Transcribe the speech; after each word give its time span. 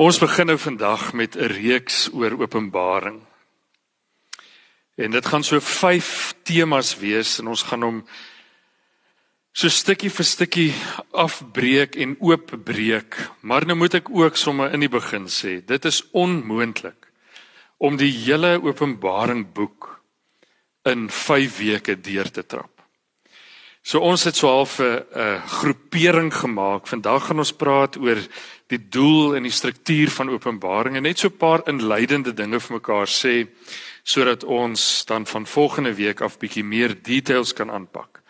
Ons 0.00 0.16
begin 0.16 0.48
nou 0.48 0.56
vandag 0.56 1.12
met 1.12 1.36
'n 1.36 1.52
reeks 1.60 2.08
oor 2.12 2.32
Openbaring. 2.40 3.20
En 4.96 5.10
dit 5.10 5.26
gaan 5.26 5.44
so 5.44 5.60
5 5.60 6.34
temas 6.42 6.96
wees 6.96 7.38
en 7.38 7.46
ons 7.46 7.62
gaan 7.62 7.82
hom 7.82 8.06
so 9.52 9.68
stukkie 9.68 10.10
vir 10.10 10.24
stukkie 10.24 10.74
afbreek 11.12 11.96
en 11.96 12.16
oopbreek. 12.20 13.30
Maar 13.40 13.66
nou 13.66 13.76
moet 13.76 13.94
ek 13.94 14.10
ook 14.10 14.36
sommer 14.36 14.72
in 14.72 14.80
die 14.80 14.88
begin 14.88 15.26
sê, 15.28 15.64
dit 15.66 15.84
is 15.84 16.10
onmoontlik 16.10 17.12
om 17.76 17.96
die 17.96 18.12
hele 18.12 18.62
Openbaring 18.62 19.52
boek 19.52 20.00
in 20.82 21.10
5 21.10 21.58
weke 21.58 22.00
deur 22.00 22.30
te 22.30 22.46
trap. 22.46 22.80
So 23.82 23.98
ons 23.98 24.24
het 24.24 24.36
so 24.36 24.48
half 24.48 24.80
'n 24.80 25.40
groepering 25.46 26.34
gemaak. 26.34 26.86
Vandag 26.86 27.26
gaan 27.26 27.38
ons 27.38 27.52
praat 27.52 27.96
oor 27.96 28.18
die 28.70 28.80
doel 28.88 29.34
en 29.36 29.46
die 29.46 29.54
struktuur 29.54 30.10
van 30.14 30.30
Openbaring 30.30 30.96
en 30.96 31.02
net 31.02 31.18
so 31.18 31.28
'n 31.28 31.36
paar 31.36 31.62
inleidende 31.66 32.32
dinge 32.32 32.60
vir 32.60 32.76
mekaar 32.78 33.06
sê 33.06 33.48
sodat 34.04 34.44
ons 34.44 35.04
dan 35.04 35.26
van 35.26 35.46
volgende 35.46 35.94
week 35.94 36.20
af 36.20 36.38
bietjie 36.38 36.64
meer 36.64 37.02
details 37.02 37.52
kan 37.52 37.70
aanpak. 37.70 38.22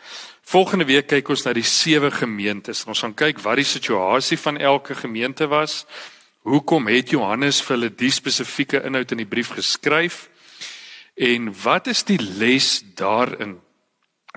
Volgende 0.42 0.84
week 0.84 1.06
kyk 1.06 1.28
ons 1.28 1.44
na 1.44 1.52
die 1.52 1.62
sewe 1.62 2.10
gemeentes. 2.10 2.84
Ons 2.86 3.00
gaan 3.00 3.14
kyk 3.14 3.38
wat 3.40 3.56
die 3.56 3.64
situasie 3.64 4.38
van 4.38 4.58
elke 4.58 4.94
gemeente 4.94 5.46
was. 5.46 5.86
Hoekom 6.42 6.86
het 6.86 7.10
Johannes 7.10 7.62
vir 7.62 7.76
hulle 7.76 7.94
die 7.94 8.10
spesifieke 8.10 8.82
inhoud 8.82 9.12
in 9.12 9.18
die 9.18 9.28
brief 9.28 9.52
geskryf? 9.54 10.28
En 11.14 11.54
wat 11.62 11.86
is 11.86 12.02
die 12.02 12.18
les 12.18 12.82
daarin 12.94 13.60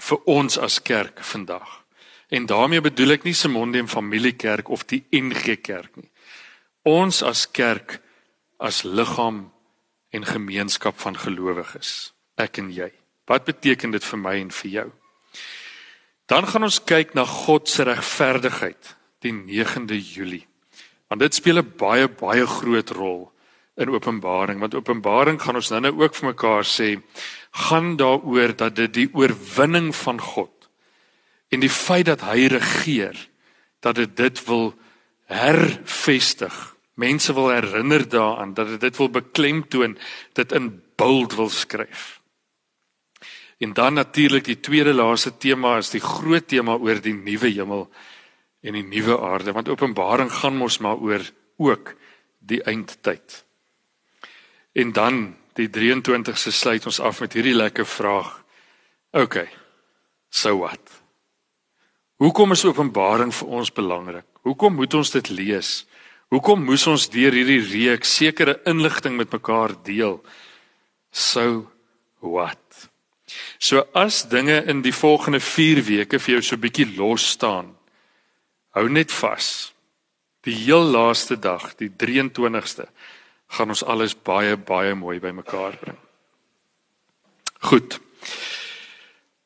vir 0.01 0.19
ons 0.25 0.57
as 0.57 0.81
kerk 0.81 1.23
vandag. 1.23 1.82
En 2.33 2.45
daarmee 2.49 2.81
bedoel 2.81 3.19
ek 3.19 3.27
nie 3.27 3.35
Simondium 3.37 3.87
Familiekerk 3.87 4.71
of 4.73 4.87
die 4.89 5.03
NG 5.13 5.59
Kerk 5.61 5.99
nie. 5.99 6.09
Ons 6.89 7.21
as 7.21 7.45
kerk 7.53 7.99
as 8.57 8.81
liggaam 8.83 9.51
en 10.13 10.25
gemeenskap 10.25 10.97
van 11.03 11.17
gelowiges, 11.17 12.13
ek 12.41 12.57
en 12.63 12.71
jy. 12.73 12.89
Wat 13.29 13.45
beteken 13.45 13.93
dit 13.93 14.03
vir 14.03 14.19
my 14.19 14.33
en 14.41 14.49
vir 14.49 14.71
jou? 14.71 14.87
Dan 16.31 16.49
gaan 16.49 16.65
ons 16.65 16.81
kyk 16.81 17.13
na 17.13 17.27
God 17.29 17.69
se 17.69 17.85
regverdigheid 17.85 18.95
die 19.21 19.35
9de 19.35 20.01
Julie. 20.01 20.47
Want 21.13 21.21
dit 21.21 21.37
speel 21.37 21.61
'n 21.61 21.73
baie 21.77 22.07
baie 22.07 22.47
groot 22.47 22.89
rol 22.89 23.31
in 23.77 23.89
Openbaring, 23.89 24.59
want 24.59 24.75
Openbaring 24.75 25.41
gaan 25.41 25.55
ons 25.55 25.69
nou-nou 25.69 26.01
ook 26.01 26.15
vir 26.15 26.29
mekaar 26.33 26.65
sê 26.65 27.01
gaan 27.51 27.97
daaroor 27.97 28.55
dat 28.57 28.75
dit 28.75 28.93
die 28.93 29.09
oorwinning 29.13 29.93
van 29.95 30.19
God 30.19 30.62
en 31.53 31.61
die 31.61 31.71
feit 31.71 32.07
dat 32.09 32.23
hy 32.25 32.47
regeer 32.51 33.17
dat 33.83 33.99
dit 33.99 34.15
dit 34.17 34.39
wil 34.47 34.71
hervestig. 35.29 36.55
Mense 36.97 37.33
wil 37.33 37.49
herinner 37.49 38.05
daaraan 38.09 38.53
dat 38.53 38.67
dit 38.67 38.81
dit 38.81 38.97
wil 38.97 39.09
beklemtoon, 39.09 39.97
dit 40.33 40.51
in 40.51 40.69
bold 40.95 41.35
wil 41.35 41.49
skryf. 41.49 42.21
En 43.57 43.73
dan 43.73 43.93
natuurlik 43.93 44.45
die 44.45 44.59
tweede 44.59 44.93
laaste 44.93 45.37
tema 45.37 45.77
is 45.77 45.93
die 45.93 46.01
groot 46.01 46.47
tema 46.47 46.75
oor 46.75 47.01
die 47.01 47.13
nuwe 47.13 47.51
hemel 47.53 47.87
en 48.63 48.77
die 48.77 48.85
nuwe 48.87 49.19
aarde 49.21 49.53
want 49.53 49.69
Openbaring 49.69 50.31
gaan 50.31 50.57
mos 50.57 50.77
maar 50.77 50.97
oor 50.97 51.23
ook 51.57 51.93
die 52.39 52.63
eindtyd. 52.63 53.43
En 54.73 54.91
dan 54.91 55.35
die 55.53 55.69
23ste 55.69 56.51
sluit 56.51 56.85
ons 56.85 56.99
af 56.99 57.21
met 57.21 57.33
hierdie 57.33 57.55
lekker 57.55 57.85
vraag. 57.85 58.41
OK. 59.11 59.45
So 60.29 60.57
what? 60.57 60.92
Hoekom 62.23 62.55
is 62.55 62.63
Openbaring 62.63 63.33
vir 63.35 63.49
ons 63.51 63.69
belangrik? 63.75 64.23
Hoekom 64.47 64.77
moet 64.79 64.93
ons 64.95 65.09
dit 65.11 65.29
lees? 65.33 65.71
Hoekom 66.31 66.61
moes 66.63 66.85
ons 66.87 67.09
deur 67.11 67.35
hierdie 67.35 67.59
reeks 67.67 68.13
sekere 68.15 68.61
inligting 68.69 69.17
met 69.19 69.33
mekaar 69.35 69.73
deel? 69.83 70.21
So 71.11 71.65
what? 72.23 72.87
So 73.59 73.83
as 73.91 74.21
dinge 74.31 74.61
in 74.71 74.79
die 74.85 74.95
volgende 74.95 75.41
4 75.43 75.83
weke 75.89 76.21
vir 76.23 76.37
jou 76.37 76.45
so 76.47 76.61
bietjie 76.63 76.87
los 76.95 77.25
staan, 77.35 77.73
hou 78.77 78.85
net 78.87 79.11
vas. 79.11 79.73
Die 80.47 80.55
heel 80.63 80.87
laaste 80.95 81.35
dag, 81.35 81.73
die 81.75 81.91
23ste, 81.91 82.87
gaan 83.51 83.75
ons 83.75 83.83
alles 83.83 84.15
baie 84.15 84.55
baie 84.55 84.95
mooi 84.95 85.19
bymekaar 85.19 85.75
bring. 85.83 85.99
Goed. 87.67 87.99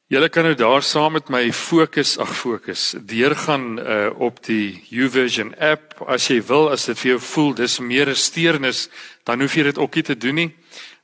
Julle 0.07 0.29
kan 0.31 0.45
nou 0.47 0.56
daar 0.56 0.84
saam 0.88 1.18
met 1.18 1.28
my 1.28 1.50
fokus, 1.51 2.13
ag 2.18 2.29
fokus, 2.31 2.94
deurgaan 3.03 3.75
uh, 3.75 4.07
op 4.23 4.38
die 4.45 4.79
YouVersion 4.88 5.50
app 5.59 5.97
as 6.07 6.29
jy 6.31 6.38
wil 6.47 6.69
as 6.72 6.85
dit 6.88 6.95
vir 7.01 7.09
jou 7.09 7.18
voel 7.19 7.51
dis 7.57 7.75
meer 7.84 8.07
'n 8.07 8.16
steurnis, 8.16 8.88
dan 9.28 9.44
hoef 9.44 9.57
jy 9.59 9.63
dit 9.67 9.78
ook 9.78 9.96
nie 9.96 10.03
te 10.03 10.16
doen 10.16 10.35
nie. 10.35 10.51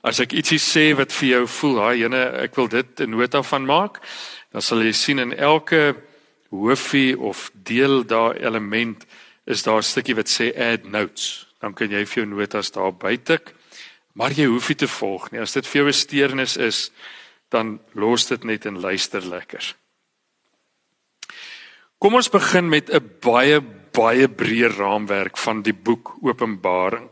As 0.04 0.20
ek 0.24 0.32
ietsie 0.32 0.60
sê 0.60 0.96
wat 0.96 1.12
vir 1.12 1.30
jou 1.30 1.48
voel, 1.48 1.82
ha, 1.84 1.92
jene, 1.92 2.24
ek 2.48 2.56
wil 2.56 2.68
dit 2.68 3.02
'n 3.02 3.10
nota 3.12 3.44
van 3.44 3.66
maak, 3.66 4.00
dan 4.54 4.62
sal 4.62 4.80
jy 4.80 4.94
sien 4.94 5.20
in 5.20 5.36
elke 5.36 5.96
hoofie 6.50 7.20
of 7.20 7.52
deel 7.54 8.06
daar 8.08 8.40
element 8.40 9.06
is 9.46 9.64
daar 9.64 9.84
'n 9.84 9.84
stukkie 9.84 10.16
wat 10.16 10.32
sê 10.32 10.56
add 10.56 10.88
notes 10.88 11.46
dan 11.60 11.74
kan 11.74 11.92
jy 11.92 12.06
vir 12.06 12.24
jou 12.24 12.26
notas 12.26 12.72
daar 12.72 12.94
bytik. 12.94 13.54
Maar 14.16 14.32
jy 14.32 14.46
hoef 14.46 14.70
nie 14.70 14.76
te 14.76 14.88
volg 14.88 15.32
nie. 15.32 15.42
As 15.42 15.54
dit 15.54 15.68
vir 15.68 15.82
jou 15.82 15.88
'n 15.88 15.94
steurnis 15.94 16.58
is, 16.58 16.92
dan 17.54 17.78
los 17.94 18.28
dit 18.28 18.44
net 18.44 18.66
en 18.66 18.80
luister 18.82 19.24
lekker. 19.26 19.76
Kom 22.02 22.18
ons 22.20 22.30
begin 22.30 22.70
met 22.70 22.90
'n 22.90 23.20
baie 23.22 23.62
baie 23.94 24.28
breë 24.28 24.74
raamwerk 24.74 25.38
van 25.38 25.62
die 25.62 25.74
boek 25.74 26.18
Openbaring. 26.22 27.10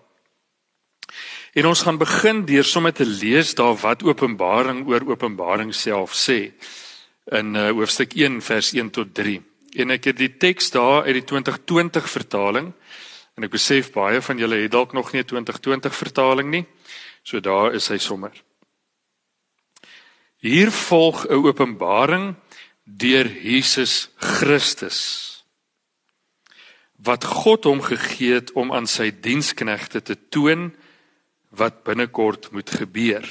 En 1.54 1.66
ons 1.66 1.82
gaan 1.82 1.98
begin 1.98 2.46
deur 2.46 2.64
sommer 2.64 2.94
te 2.94 3.06
lees 3.06 3.54
daar 3.56 3.76
wat 3.76 4.04
Openbaring 4.04 4.88
oor 4.88 5.06
Openbaring 5.06 5.74
self 5.76 6.14
sê 6.14 6.54
in 7.32 7.56
uh, 7.56 7.70
hoofstuk 7.70 8.16
1 8.16 8.42
vers 8.42 8.74
1 8.74 8.90
tot 8.90 9.14
3. 9.14 9.42
En 9.76 9.92
ek 9.92 10.04
het 10.04 10.18
die 10.18 10.38
teks 10.38 10.72
daar 10.72 11.04
uit 11.04 11.14
die 11.14 11.24
2020 11.24 12.10
vertaling 12.10 12.74
En 13.42 13.48
ek 13.48 13.56
besef 13.56 13.92
baie 13.96 14.20
van 14.22 14.38
julle 14.38 14.60
het 14.62 14.74
dalk 14.74 14.92
nog 14.94 15.12
nie 15.14 15.22
'n 15.22 15.26
2020 15.26 15.96
vertaling 15.96 16.50
nie. 16.50 16.66
So 17.24 17.40
daar 17.40 17.74
is 17.74 17.88
hy 17.88 17.98
sommer. 17.98 18.32
Hier 20.42 20.72
volg 20.74 21.28
'n 21.30 21.46
openbaring 21.46 22.36
deur 22.84 23.28
Jesus 23.30 24.10
Christus 24.18 25.30
wat 27.02 27.24
God 27.26 27.64
hom 27.66 27.82
gegee 27.82 28.34
het 28.34 28.52
om 28.52 28.72
aan 28.74 28.88
sy 28.88 29.10
diensknegte 29.10 30.02
te 30.02 30.16
toon 30.30 30.70
wat 31.50 31.84
binnekort 31.84 32.52
moet 32.52 32.70
gebeur. 32.70 33.26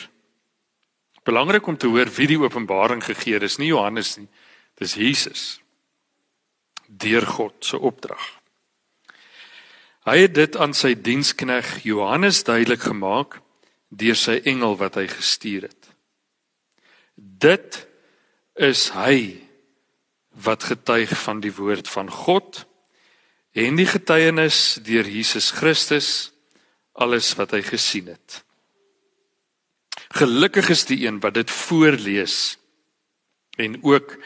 Belangrik 1.22 1.66
om 1.66 1.76
te 1.76 1.86
hoor 1.86 2.10
wie 2.16 2.26
die 2.26 2.38
openbaring 2.38 3.02
gegee 3.04 3.38
het, 3.38 3.46
is 3.46 3.58
nie 3.58 3.70
Johannes 3.70 4.16
nie, 4.18 4.28
dis 4.74 4.94
Jesus 4.94 5.60
deur 6.90 7.26
God 7.26 7.54
se 7.64 7.78
opdrag. 7.78 8.22
Hy 10.08 10.16
het 10.24 10.34
dit 10.34 10.56
aan 10.56 10.74
sy 10.74 10.96
dienskneg 10.98 11.84
Johannes 11.86 12.42
duidelik 12.42 12.82
gemaak 12.82 13.38
deur 13.88 14.18
sy 14.18 14.40
engel 14.44 14.74
wat 14.80 14.98
hy 14.98 15.06
gestuur 15.06 15.68
het. 15.68 15.79
Dit 17.40 17.86
is 18.60 18.90
hy 18.92 19.40
wat 20.44 20.66
getuig 20.68 21.12
van 21.24 21.40
die 21.40 21.52
woord 21.56 21.88
van 21.88 22.10
God 22.12 22.64
en 23.56 23.78
die 23.80 23.88
getuienis 23.88 24.78
deur 24.84 25.08
Jesus 25.08 25.50
Christus 25.56 26.30
alles 26.92 27.32
wat 27.38 27.54
hy 27.56 27.62
gesien 27.64 28.10
het. 28.12 28.42
Gelukkig 30.20 30.70
is 30.74 30.84
die 30.90 31.04
een 31.06 31.20
wat 31.22 31.38
dit 31.38 31.50
voorlees 31.50 32.58
en 33.60 33.78
ook 33.86 34.16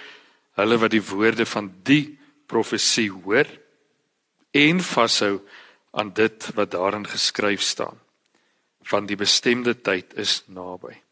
hulle 0.58 0.78
wat 0.80 0.94
die 0.94 1.04
woorde 1.04 1.46
van 1.46 1.70
die 1.86 2.16
profesie 2.50 3.10
hoor 3.12 3.48
en 4.54 4.80
vashou 4.80 5.38
aan 5.94 6.12
dit 6.14 6.50
wat 6.54 6.74
daarin 6.74 7.06
geskryf 7.06 7.62
staan 7.62 8.00
van 8.84 9.06
die 9.06 9.16
bestemde 9.16 9.74
tyd 9.80 10.12
is 10.20 10.42
naby. 10.46 11.03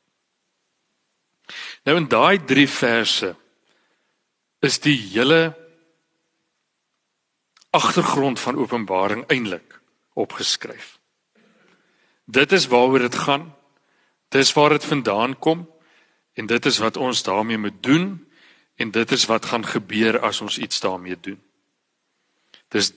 Nou 1.83 1.97
in 1.99 2.09
daai 2.09 2.39
3 2.47 2.69
verse 2.69 3.33
is 4.63 4.79
die 4.79 4.97
hele 4.97 5.55
agtergrond 7.75 8.41
van 8.41 8.57
Openbaring 8.57 9.25
eintlik 9.27 9.81
opgeskryf. 10.15 10.99
Dit 12.25 12.53
is 12.53 12.69
waaroor 12.71 13.09
dit 13.09 13.15
gaan. 13.15 13.49
Dis 14.29 14.53
waar 14.53 14.77
dit 14.77 14.85
vandaan 14.85 15.39
kom 15.39 15.67
en 16.33 16.47
dit 16.47 16.67
is 16.67 16.79
wat 16.79 16.97
ons 16.97 17.23
daarmee 17.23 17.59
moet 17.59 17.83
doen 17.83 18.29
en 18.77 18.91
dit 18.91 19.13
is 19.13 19.27
wat 19.27 19.47
gaan 19.47 19.67
gebeur 19.67 20.21
as 20.21 20.41
ons 20.41 20.59
iets 20.59 20.81
daarmee 20.81 21.17
doen. 21.21 21.41
Dis 22.69 22.93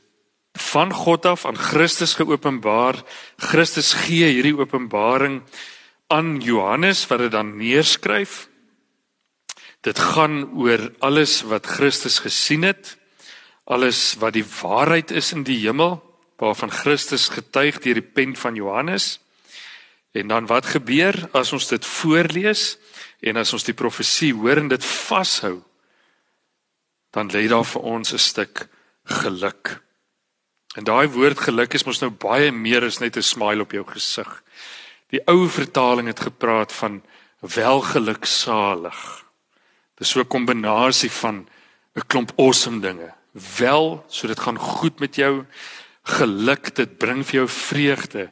van 0.56 0.94
God 0.94 1.26
af 1.26 1.46
aan 1.46 1.58
Christus 1.58 2.14
geopenbaar. 2.14 3.04
Christus 3.38 3.94
gee 3.94 4.30
hierdie 4.32 4.56
openbaring 4.56 5.42
aan 6.08 6.40
Johannes 6.40 7.08
wat 7.08 7.20
dit 7.20 7.32
dan 7.32 7.58
neerskryf. 7.58 8.46
Dit 9.86 10.00
gaan 10.02 10.48
oor 10.58 10.90
alles 11.06 11.44
wat 11.46 11.68
Christus 11.70 12.20
gesien 12.26 12.64
het, 12.66 12.96
alles 13.70 14.16
wat 14.18 14.34
die 14.34 14.46
waarheid 14.46 15.12
is 15.14 15.30
in 15.34 15.44
die 15.46 15.60
hemel, 15.62 16.00
waarvan 16.42 16.72
Christus 16.74 17.30
getuig 17.30 17.78
deur 17.84 18.00
die 18.02 18.12
pen 18.18 18.34
van 18.36 18.58
Johannes. 18.58 19.20
En 20.12 20.28
dan 20.28 20.48
wat 20.50 20.66
gebeur 20.74 21.14
as 21.38 21.54
ons 21.54 21.68
dit 21.70 21.86
voorlees 21.86 22.78
en 23.22 23.38
as 23.38 23.54
ons 23.54 23.66
die 23.68 23.78
profesie 23.78 24.34
hoor 24.34 24.64
en 24.64 24.72
dit 24.74 24.86
vashou? 24.86 25.60
Dan 27.14 27.30
lê 27.32 27.46
daar 27.48 27.66
vir 27.66 27.82
ons 27.82 28.14
'n 28.14 28.18
stuk 28.18 28.68
geluk. 29.06 29.82
En 30.76 30.84
daai 30.84 31.08
woord 31.08 31.40
geluk 31.40 31.74
is 31.74 31.86
mos 31.86 32.02
nou 32.02 32.10
baie 32.10 32.52
meer 32.52 32.84
as 32.84 33.00
net 33.00 33.18
'n 33.18 33.22
smile 33.22 33.62
op 33.62 33.72
jou 33.72 33.86
gesig. 33.86 34.44
Die 35.10 35.22
ou 35.28 35.48
vertaling 35.48 36.08
het 36.08 36.20
gepraat 36.20 36.74
van 36.74 37.04
welgeluksalig. 37.40 39.25
Dis 39.96 40.10
so 40.10 40.20
'n 40.20 40.28
kombinasie 40.28 41.12
van 41.12 41.48
'n 41.96 42.08
klomp 42.08 42.32
awesome 42.38 42.80
dinge. 42.80 43.14
Wel, 43.58 44.06
so 44.08 44.28
dit 44.28 44.40
gaan 44.40 44.58
goed 44.58 45.00
met 45.00 45.16
jou. 45.16 45.46
Geluk, 46.04 46.76
dit 46.76 46.98
bring 46.98 47.26
vir 47.26 47.34
jou 47.34 47.48
vreugde 47.48 48.32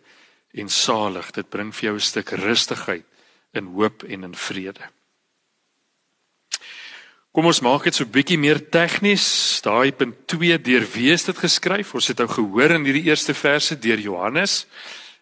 en 0.52 0.70
salig. 0.70 1.32
Dit 1.32 1.50
bring 1.50 1.76
vir 1.76 1.84
jou 1.84 1.96
'n 1.96 2.00
stuk 2.00 2.30
rustigheid 2.30 3.06
en 3.52 3.66
hoop 3.66 4.04
en 4.04 4.24
in 4.24 4.36
vrede. 4.36 4.90
Kom 7.34 7.46
ons 7.46 7.62
maak 7.62 7.84
dit 7.84 7.96
so 7.96 8.06
bietjie 8.06 8.38
meer 8.38 8.70
tegnies. 8.70 9.62
Daai 9.66 9.92
punt 9.92 10.28
2 10.28 10.62
deur 10.62 10.86
wie 10.94 11.12
is 11.12 11.24
dit 11.24 11.38
geskryf? 11.38 11.94
Ons 11.94 12.08
het 12.08 12.18
nou 12.18 12.28
gehoor 12.28 12.72
in 12.72 12.86
hierdie 12.86 13.10
eerste 13.10 13.34
verse 13.34 13.80
deur 13.80 14.00
Johannes 14.00 14.66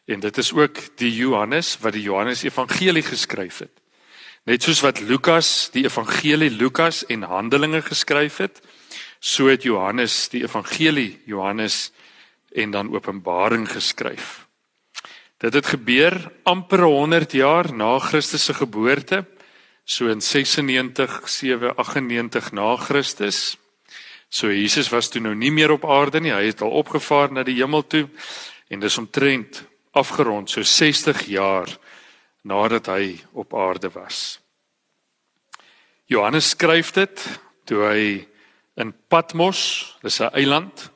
en 0.06 0.20
dit 0.20 0.38
is 0.38 0.54
ook 0.54 0.98
die 1.00 1.12
Johannes 1.16 1.78
wat 1.80 1.94
die 1.94 2.02
Johannes 2.02 2.44
Evangelie 2.44 3.04
geskryf 3.04 3.60
het. 3.60 3.81
Net 4.50 4.66
soos 4.66 4.80
wat 4.82 4.98
Lukas 5.06 5.70
die 5.70 5.84
Evangelie 5.86 6.50
Lukas 6.50 7.04
en 7.06 7.28
Handelinge 7.30 7.84
geskryf 7.86 8.40
het, 8.42 8.56
so 9.22 9.52
het 9.52 9.62
Johannes 9.62 10.16
die 10.34 10.42
Evangelie 10.42 11.20
Johannes 11.30 11.92
en 12.58 12.72
dan 12.74 12.90
Openbaring 12.90 13.68
geskryf. 13.70 14.48
Dit 15.38 15.54
het 15.54 15.70
gebeur 15.70 16.18
amper 16.44 16.82
100 16.82 17.36
jaar 17.38 17.70
na 17.74 18.00
Christus 18.00 18.48
se 18.50 18.54
geboorte 18.58 19.28
so 19.86 20.10
in 20.10 20.22
96 20.22 21.22
798 21.30 22.52
na 22.52 22.76
Christus. 22.78 23.58
So 24.30 24.50
Jesus 24.50 24.90
was 24.90 25.10
toe 25.10 25.22
nou 25.22 25.36
nie 25.36 25.52
meer 25.52 25.72
op 25.72 25.86
aarde 25.86 26.20
nie, 26.20 26.34
hy 26.34 26.50
het 26.50 26.66
al 26.66 26.74
opgevaar 26.82 27.30
na 27.30 27.46
die 27.46 27.60
hemel 27.62 27.86
toe 27.86 28.08
en 28.74 28.82
dis 28.82 28.98
omtrent 28.98 29.64
afgerond 29.94 30.50
so 30.50 30.66
60 30.66 31.28
jaar 31.30 31.78
nadat 32.42 32.86
hy 32.86 33.20
op 33.32 33.54
aarde 33.54 33.90
was. 33.90 34.40
Johannes 36.06 36.50
skryf 36.50 36.92
dit 36.92 37.40
toe 37.66 37.84
hy 37.86 38.28
in 38.76 38.94
Patmos, 39.08 39.96
dis 40.02 40.20
'n 40.20 40.34
eiland, 40.34 40.92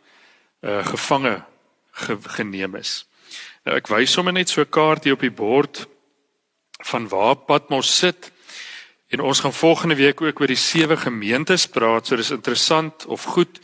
uh, 0.62 0.86
gevange 0.86 1.44
ge, 1.92 2.18
geneem 2.22 2.76
is. 2.76 3.06
Nou 3.64 3.78
ek 3.78 3.88
wys 3.88 4.12
sommer 4.12 4.34
net 4.34 4.50
so 4.50 4.62
'n 4.62 4.70
kaart 4.70 5.04
hier 5.04 5.14
op 5.14 5.22
die 5.22 5.32
bord 5.32 5.88
van 6.84 7.08
waar 7.08 7.36
Patmos 7.36 7.98
sit. 7.98 8.32
En 9.08 9.20
ons 9.20 9.40
gaan 9.40 9.54
volgende 9.54 9.96
week 9.96 10.22
ook 10.22 10.40
oor 10.40 10.48
die 10.48 10.56
sewe 10.56 10.98
gemeentes 10.98 11.68
praat. 11.68 12.08
So 12.08 12.16
dis 12.16 12.32
interessant 12.32 13.06
of 13.06 13.24
goed 13.24 13.60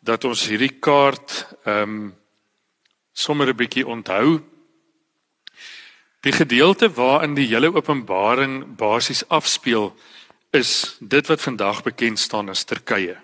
dat 0.00 0.24
ons 0.24 0.46
hierdie 0.46 0.78
kaart 0.80 1.46
ehm 1.64 1.82
um, 1.82 2.16
sommer 3.12 3.48
'n 3.48 3.56
bietjie 3.56 3.86
onthou. 3.86 4.42
Die 6.26 6.32
gedeelte 6.32 6.90
waarin 6.94 7.34
die 7.34 7.46
hele 7.46 7.70
Openbaring 7.74 8.76
basies 8.76 9.22
afspeel 9.28 9.92
is 10.50 10.96
dit 11.00 11.26
wat 11.26 11.40
vandag 11.40 11.82
bekend 11.86 12.18
staan 12.18 12.48
as 12.50 12.64
Turkye. 12.64 13.14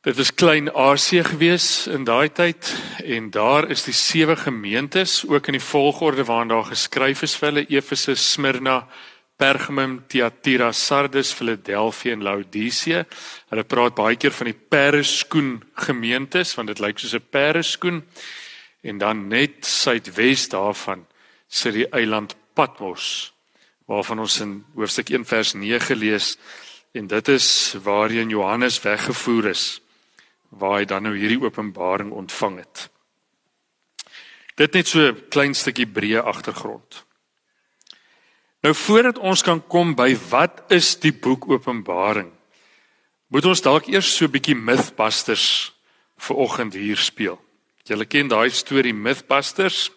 Dit 0.00 0.16
was 0.16 0.34
klein 0.34 0.70
Asië 0.74 1.22
gewees 1.28 1.86
in 1.86 2.04
daai 2.08 2.32
tyd 2.32 2.72
en 3.04 3.30
daar 3.30 3.68
is 3.70 3.84
die 3.84 3.94
sewe 3.94 4.36
gemeentes 4.36 5.20
ook 5.28 5.46
in 5.46 5.58
die 5.58 5.62
volgorde 5.62 6.24
waarin 6.24 6.48
daar 6.48 6.64
geskryf 6.72 7.22
is 7.22 7.36
vir 7.36 7.50
hulle 7.50 7.66
Efese, 7.68 8.16
Smyrna, 8.16 8.88
Pergamum, 9.36 10.00
Thyatira, 10.08 10.72
Sardes, 10.72 11.32
Philadelphia 11.32 12.16
en 12.16 12.24
Laodicea. 12.24 13.04
Hulle 13.52 13.64
praat 13.64 13.94
baie 13.94 14.16
keer 14.16 14.34
van 14.34 14.50
die 14.50 14.58
pereskoen 14.58 15.58
gemeentes 15.86 16.56
want 16.56 16.72
dit 16.72 16.80
lyk 16.80 16.98
soos 16.98 17.14
'n 17.14 17.28
pereskoen 17.30 18.02
en 18.80 18.98
dan 18.98 19.28
net 19.28 19.66
suidwes 19.66 20.48
daarvan 20.48 21.06
sit 21.48 21.74
die 21.74 21.88
eiland 21.88 22.36
Patmos 22.54 23.32
waarvan 23.90 24.18
ons 24.22 24.40
in 24.40 24.64
hoofstuk 24.74 25.10
1 25.10 25.24
vers 25.26 25.54
9 25.54 25.96
lees 25.96 26.36
en 26.92 27.06
dit 27.06 27.28
is 27.28 27.76
waarheen 27.82 28.28
Johannes 28.28 28.80
weggevoer 28.82 29.50
is 29.50 29.80
waar 30.48 30.80
hy 30.80 30.84
dan 30.84 31.06
nou 31.06 31.14
hierdie 31.14 31.40
openbaring 31.42 32.10
ontvang 32.10 32.56
het. 32.58 32.88
Dit 34.54 34.74
net 34.74 34.88
so 34.88 34.98
'n 35.00 35.28
klein 35.30 35.54
stukkie 35.54 35.86
breë 35.86 36.22
agtergrond. 36.22 37.04
Nou 38.60 38.74
voordat 38.74 39.18
ons 39.18 39.42
kan 39.42 39.66
kom 39.66 39.94
by 39.94 40.16
wat 40.30 40.62
is 40.68 40.96
die 41.00 41.12
boek 41.12 41.48
Openbaring, 41.48 42.32
moet 43.26 43.44
ons 43.44 43.62
dalk 43.62 43.86
eers 43.88 44.16
so 44.16 44.24
'n 44.24 44.30
bietjie 44.30 44.54
Mythbusters 44.54 45.72
vir 46.18 46.36
oggend 46.36 46.74
hier 46.74 46.96
speel. 46.96 47.40
Julle 47.90 48.06
ken 48.06 48.28
daai 48.30 48.50
storie 48.54 48.94
Mythbusters? 48.94 49.90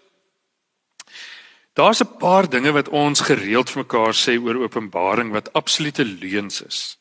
Daar's 1.78 2.02
'n 2.02 2.18
paar 2.18 2.50
dinge 2.50 2.72
wat 2.72 2.90
ons 2.90 3.22
gereeld 3.22 3.70
vir 3.70 3.84
mekaar 3.84 4.14
sê 4.14 4.38
oor 4.38 4.64
Openbaring 4.66 5.32
wat 5.32 5.54
absolute 5.54 6.06
leuns 6.06 6.62
is. 6.62 6.98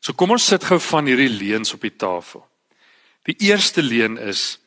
So 0.00 0.12
kom 0.12 0.30
ons 0.30 0.46
sit 0.46 0.64
gou 0.64 0.78
van 0.78 1.06
hierdie 1.06 1.30
leuns 1.30 1.74
op 1.74 1.80
die 1.80 1.96
tafel. 1.96 2.46
Die 3.22 3.36
eerste 3.38 3.82
leen 3.82 4.18
is 4.18 4.58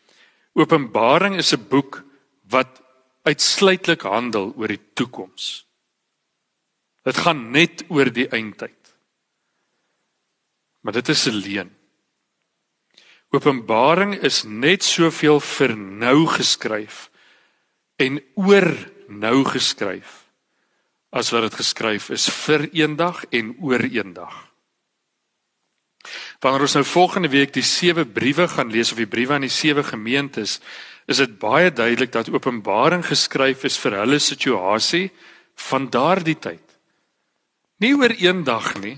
Openbaring 0.54 1.36
is 1.36 1.54
'n 1.54 1.68
boek 1.68 2.04
wat 2.50 2.82
uitsluitlik 3.24 4.02
handel 4.02 4.54
oor 4.58 4.68
die 4.68 4.82
toekoms. 4.94 5.66
Dit 7.04 7.18
gaan 7.18 7.52
net 7.52 7.84
oor 7.90 8.12
die 8.12 8.28
eindtyd. 8.28 8.94
Maar 10.82 10.94
dit 10.94 11.10
is 11.10 11.28
'n 11.28 11.36
leen. 11.36 11.81
Openbaring 13.32 14.18
is 14.28 14.44
net 14.44 14.84
soveel 14.84 15.40
vir 15.40 15.76
nou 15.76 16.26
geskryf 16.28 17.08
en 18.02 18.20
oor 18.36 18.68
nou 19.08 19.38
geskryf 19.48 20.18
as 21.12 21.32
wat 21.32 21.48
dit 21.48 21.60
geskryf 21.60 22.10
is 22.12 22.28
vir 22.32 22.68
eendag 22.76 23.24
en 23.36 23.54
oor 23.64 23.84
eendag. 23.84 24.34
Wanneer 26.42 26.66
ons 26.66 26.76
nou 26.80 26.86
volgende 26.88 27.30
week 27.32 27.54
die 27.54 27.66
sewe 27.68 28.06
briewe 28.08 28.48
gaan 28.52 28.72
lees 28.74 28.92
of 28.92 29.00
die 29.00 29.10
briewe 29.10 29.36
aan 29.36 29.46
die 29.46 29.54
sewe 29.54 29.84
gemeentes, 29.86 30.60
is 31.08 31.20
dit 31.22 31.36
baie 31.40 31.72
duidelik 31.72 32.12
dat 32.12 32.32
Openbaring 32.32 33.04
geskryf 33.06 33.66
is 33.68 33.78
vir 33.80 34.00
hulle 34.00 34.20
situasie 34.20 35.10
van 35.70 35.90
daardie 35.92 36.38
tyd. 36.40 36.64
Nie 37.84 37.94
oor 37.98 38.14
een 38.18 38.44
dag 38.48 38.74
nie, 38.82 38.98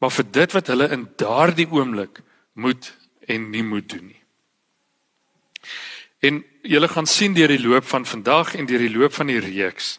maar 0.00 0.12
vir 0.12 0.28
dit 0.30 0.56
wat 0.56 0.70
hulle 0.72 0.90
in 0.94 1.06
daardie 1.18 1.68
oomblik 1.70 2.20
moet 2.54 2.92
en 3.26 3.50
nie 3.50 3.62
moet 3.62 3.88
doen 3.88 4.06
nie. 4.06 4.22
En 6.22 6.44
julle 6.62 6.88
gaan 6.88 7.06
sien 7.06 7.34
deur 7.34 7.50
die 7.50 7.62
loop 7.62 7.84
van 7.90 8.06
vandag 8.06 8.54
en 8.54 8.66
deur 8.66 8.82
die 8.82 8.92
loop 8.94 9.14
van 9.14 9.30
die 9.32 9.40
reeks 9.42 9.98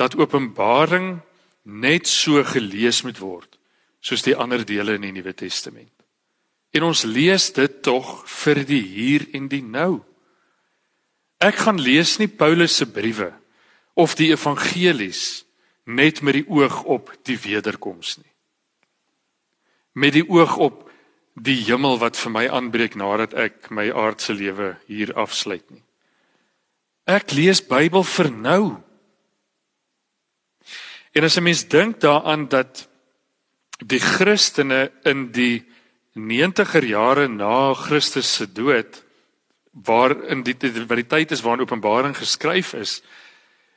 dat 0.00 0.16
Openbaring 0.16 1.20
net 1.62 2.08
so 2.08 2.42
gelees 2.44 3.02
moet 3.04 3.20
word 3.20 3.58
soos 4.02 4.24
die 4.26 4.34
ander 4.34 4.64
dele 4.66 4.96
in 4.96 5.04
die 5.06 5.12
Nuwe 5.14 5.34
Testament. 5.36 5.92
En 6.72 6.88
ons 6.88 7.04
lees 7.04 7.50
dit 7.54 7.74
tog 7.84 8.22
vir 8.26 8.62
die 8.66 8.80
hier 8.82 9.26
en 9.36 9.46
die 9.52 9.62
nou. 9.62 10.00
Ek 11.38 11.60
gaan 11.66 11.78
lees 11.78 12.16
nie 12.18 12.30
Paulus 12.30 12.74
se 12.80 12.88
briewe 12.88 13.30
of 13.94 14.16
die 14.18 14.32
evangelies 14.32 15.44
net 15.84 16.22
met 16.22 16.40
die 16.40 16.46
oog 16.48 16.82
op 16.88 17.12
die 17.28 17.36
wederkoms 17.38 18.16
nie. 18.18 18.30
Met 19.92 20.16
die 20.16 20.24
oog 20.24 20.56
op 20.56 20.88
die 21.34 21.62
hemel 21.64 21.98
wat 21.98 22.16
vir 22.16 22.32
my 22.32 22.44
aanbreek 22.48 22.96
nadat 22.98 23.34
ek 23.34 23.70
my 23.70 23.88
aardse 23.90 24.34
lewe 24.36 24.76
hier 24.86 25.14
afsluit 25.16 25.64
nie. 25.70 25.82
Ek 27.08 27.32
lees 27.32 27.62
Bybel 27.64 28.04
vir 28.04 28.30
nou. 28.30 28.64
En 31.14 31.24
as 31.24 31.36
'n 31.36 31.42
mens 31.42 31.64
dink 31.64 32.00
daaraan 32.00 32.48
dat 32.48 32.88
die 33.78 34.00
Christene 34.00 34.92
in 35.04 35.32
die 35.32 35.64
90er 36.14 36.84
jare 36.84 37.28
na 37.28 37.74
Christus 37.74 38.34
se 38.34 38.46
dood 38.46 39.02
waar 39.72 40.12
in 40.28 40.42
die 40.42 40.54
wat 40.86 41.00
die 41.00 41.08
tyd 41.08 41.32
is 41.32 41.40
waarin 41.40 41.64
Openbaring 41.64 42.16
geskryf 42.16 42.74
is, 42.74 43.02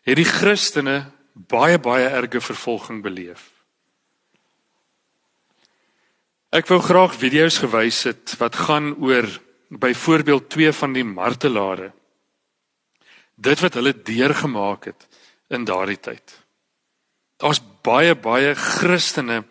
het 0.04 0.18
die 0.18 0.28
Christene 0.28 1.12
baie 1.34 1.80
baie 1.80 2.08
erge 2.08 2.42
vervolging 2.42 3.02
beleef. 3.02 3.55
Ek 6.56 6.70
wou 6.72 6.78
graag 6.80 7.18
video's 7.20 7.58
gewys 7.60 8.06
het 8.08 8.38
wat 8.40 8.56
gaan 8.56 8.94
oor 9.04 9.26
byvoorbeeld 9.76 10.46
twee 10.50 10.72
van 10.72 10.94
die 10.96 11.04
martelare. 11.04 11.90
Dit 13.36 13.60
wat 13.60 13.76
hulle 13.76 13.92
deurgemaak 13.92 14.88
het 14.88 15.08
in 15.52 15.66
daardie 15.68 16.00
tyd. 16.00 16.24
Daar's 17.44 17.60
baie 17.84 18.16
baie 18.16 18.54
Christene 18.56 19.42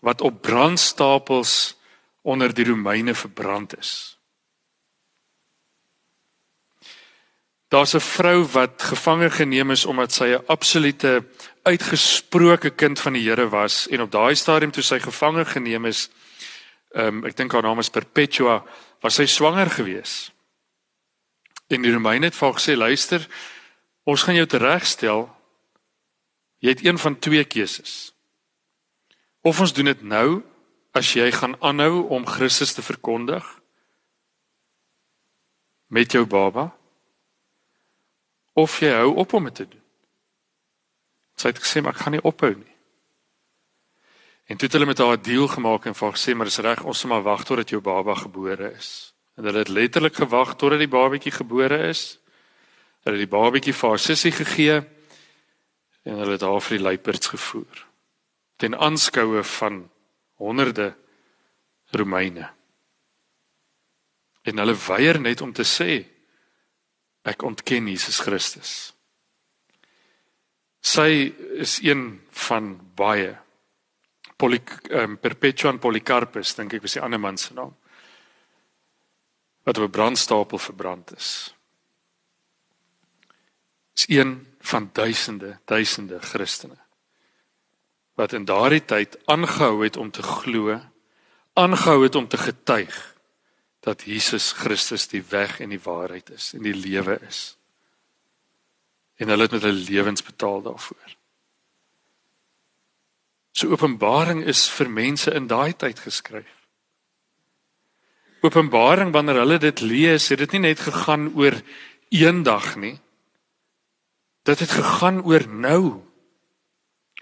wat 0.00 0.24
op 0.24 0.40
brandstapels 0.40 1.76
onder 2.24 2.54
die 2.54 2.64
Romeine 2.64 3.14
verbrand 3.14 3.76
is. 3.76 4.16
Daar's 7.68 7.94
'n 7.94 8.00
vrou 8.00 8.44
wat 8.52 8.82
gevange 8.82 9.30
geneem 9.30 9.70
is 9.70 9.84
omdat 9.84 10.12
sy 10.12 10.24
'n 10.24 10.46
absolute 10.46 11.24
uitgesproke 11.62 12.70
kind 12.70 13.00
van 13.00 13.12
die 13.12 13.28
Here 13.28 13.48
was 13.48 13.88
en 13.88 14.00
op 14.00 14.10
daai 14.10 14.34
stadium 14.34 14.70
toe 14.70 14.82
sy 14.82 14.98
gevange 14.98 15.44
geneem 15.44 15.84
is, 15.84 16.08
ehm 16.96 17.20
um, 17.20 17.26
ek 17.28 17.36
dink 17.36 17.52
haar 17.52 17.62
naam 17.62 17.82
is 17.82 17.92
Perpetua, 17.92 18.62
was 19.04 19.18
sy 19.20 19.26
swanger 19.28 19.68
gewees. 19.70 20.32
En 21.68 21.82
die 21.82 21.92
Romeine 21.92 22.30
het 22.30 22.34
vir 22.34 22.48
haar 22.48 22.58
gesê, 22.58 22.76
"Luister, 22.76 23.26
ons 24.06 24.22
gaan 24.22 24.38
jou 24.38 24.46
teregstel. 24.46 25.26
Jy 26.62 26.68
het 26.68 26.84
een 26.84 26.98
van 26.98 27.18
twee 27.18 27.44
keuses. 27.44 28.14
Of 29.42 29.60
ons 29.60 29.74
doen 29.74 29.90
dit 29.90 30.02
nou 30.02 30.42
as 30.96 31.12
jy 31.12 31.26
gaan 31.34 31.56
aanhou 31.60 32.06
om 32.08 32.26
Christus 32.26 32.72
te 32.74 32.82
verkondig 32.82 33.44
met 35.86 36.12
jou 36.12 36.24
baba 36.26 36.70
of 38.56 38.78
jy 38.80 38.94
hou 38.96 39.12
op 39.20 39.34
om 39.36 39.44
dit 39.44 39.54
te 39.54 39.68
doen. 39.68 39.82
Sy 41.36 41.52
het 41.52 41.60
gesê 41.60 41.82
maar 41.82 41.94
ek 41.94 42.06
gaan 42.06 42.16
nie 42.16 42.24
ophou 42.24 42.54
nie. 42.54 42.75
En 44.46 44.56
toe 44.56 44.68
het 44.68 44.72
hulle 44.72 44.86
met 44.86 44.98
haar 44.98 45.18
'n 45.18 45.22
deal 45.22 45.48
gemaak 45.48 45.86
en 45.86 45.94
vir 45.94 46.12
gesê 46.12 46.34
maar 46.34 46.46
dis 46.46 46.58
reg 46.58 46.82
ons 46.84 47.04
moet 47.04 47.12
maar 47.12 47.22
wag 47.22 47.44
totdat 47.44 47.68
jou 47.68 47.80
baba 47.80 48.14
gebore 48.14 48.72
is. 48.72 49.14
En 49.34 49.44
hulle 49.44 49.58
het 49.58 49.68
letterlik 49.68 50.14
gewag 50.14 50.56
totdat 50.56 50.78
die 50.78 50.88
babatjie 50.88 51.32
gebore 51.32 51.88
is. 51.88 52.18
Hulle 53.02 53.18
het 53.18 53.30
die 53.30 53.36
babatjie 53.38 53.74
vir 53.74 53.88
haar 53.88 53.98
sussie 53.98 54.32
gegee 54.32 54.76
en 56.02 56.14
hulle 56.18 56.30
het 56.30 56.40
haar 56.40 56.60
vir 56.60 56.76
die 56.76 56.84
luiperds 56.84 57.26
gevoer. 57.26 57.86
Ten 58.56 58.78
aanskoue 58.78 59.44
van 59.44 59.90
honderde 60.34 60.96
Romeine. 61.90 62.50
En 64.42 64.58
hulle 64.58 64.74
weier 64.74 65.20
net 65.20 65.40
om 65.40 65.52
te 65.52 65.64
sê 65.64 66.06
ek 67.22 67.42
ontken 67.42 67.88
Jesus 67.88 68.18
Christus. 68.18 68.94
Sy 70.80 71.34
is 71.58 71.80
een 71.82 72.22
van 72.30 72.76
baie 72.94 73.45
Poly 74.36 74.60
um, 74.90 75.18
Perpetuan 75.18 75.78
Polycarpus 75.78 76.54
dink 76.54 76.76
ek 76.76 76.82
was 76.82 76.96
die 76.96 77.02
ander 77.02 77.20
man 77.20 77.38
se 77.40 77.54
naam 77.54 77.74
wat 79.66 79.78
op 79.78 79.88
'n 79.88 79.90
brandstapel 79.90 80.58
verbrand 80.58 81.16
is. 81.16 81.54
Is 83.96 84.08
een 84.08 84.46
van 84.60 84.90
duisende 84.92 85.58
duisende 85.64 86.20
Christene 86.20 86.78
wat 88.14 88.32
in 88.32 88.44
daardie 88.44 88.84
tyd 88.84 89.18
aangehou 89.24 89.84
het 89.84 89.96
om 89.96 90.10
te 90.10 90.22
glo, 90.22 90.80
aangehou 91.52 92.02
het 92.02 92.14
om 92.14 92.28
te 92.28 92.36
getuig 92.36 93.16
dat 93.80 94.02
Jesus 94.02 94.52
Christus 94.52 95.08
die 95.08 95.22
weg 95.22 95.60
en 95.60 95.68
die 95.68 95.80
waarheid 95.80 96.30
is 96.30 96.52
en 96.56 96.62
die 96.62 96.74
lewe 96.74 97.20
is. 97.28 97.56
En 99.16 99.28
hulle 99.28 99.42
het 99.42 99.52
met 99.52 99.62
hulle 99.62 99.84
lewens 99.90 100.22
betaal 100.22 100.62
daarvoor. 100.62 101.15
So 103.56 103.72
Openbaring 103.72 104.42
is 104.44 104.66
vir 104.68 104.90
mense 104.92 105.32
in 105.32 105.46
daai 105.48 105.72
tyd 105.72 106.02
geskryf. 106.04 106.52
Openbaring 108.44 109.14
wanneer 109.14 109.40
hulle 109.40 109.56
dit 109.58 109.80
lees, 109.80 110.28
het 110.28 110.42
dit 110.44 110.56
nie 110.56 110.66
net 110.68 110.82
gegaan 110.84 111.30
oor 111.34 111.56
eendag 112.12 112.74
nie. 112.76 112.98
Dit 114.44 114.60
het 114.60 114.76
gegaan 114.76 115.22
oor 115.24 115.46
nou. 115.48 116.04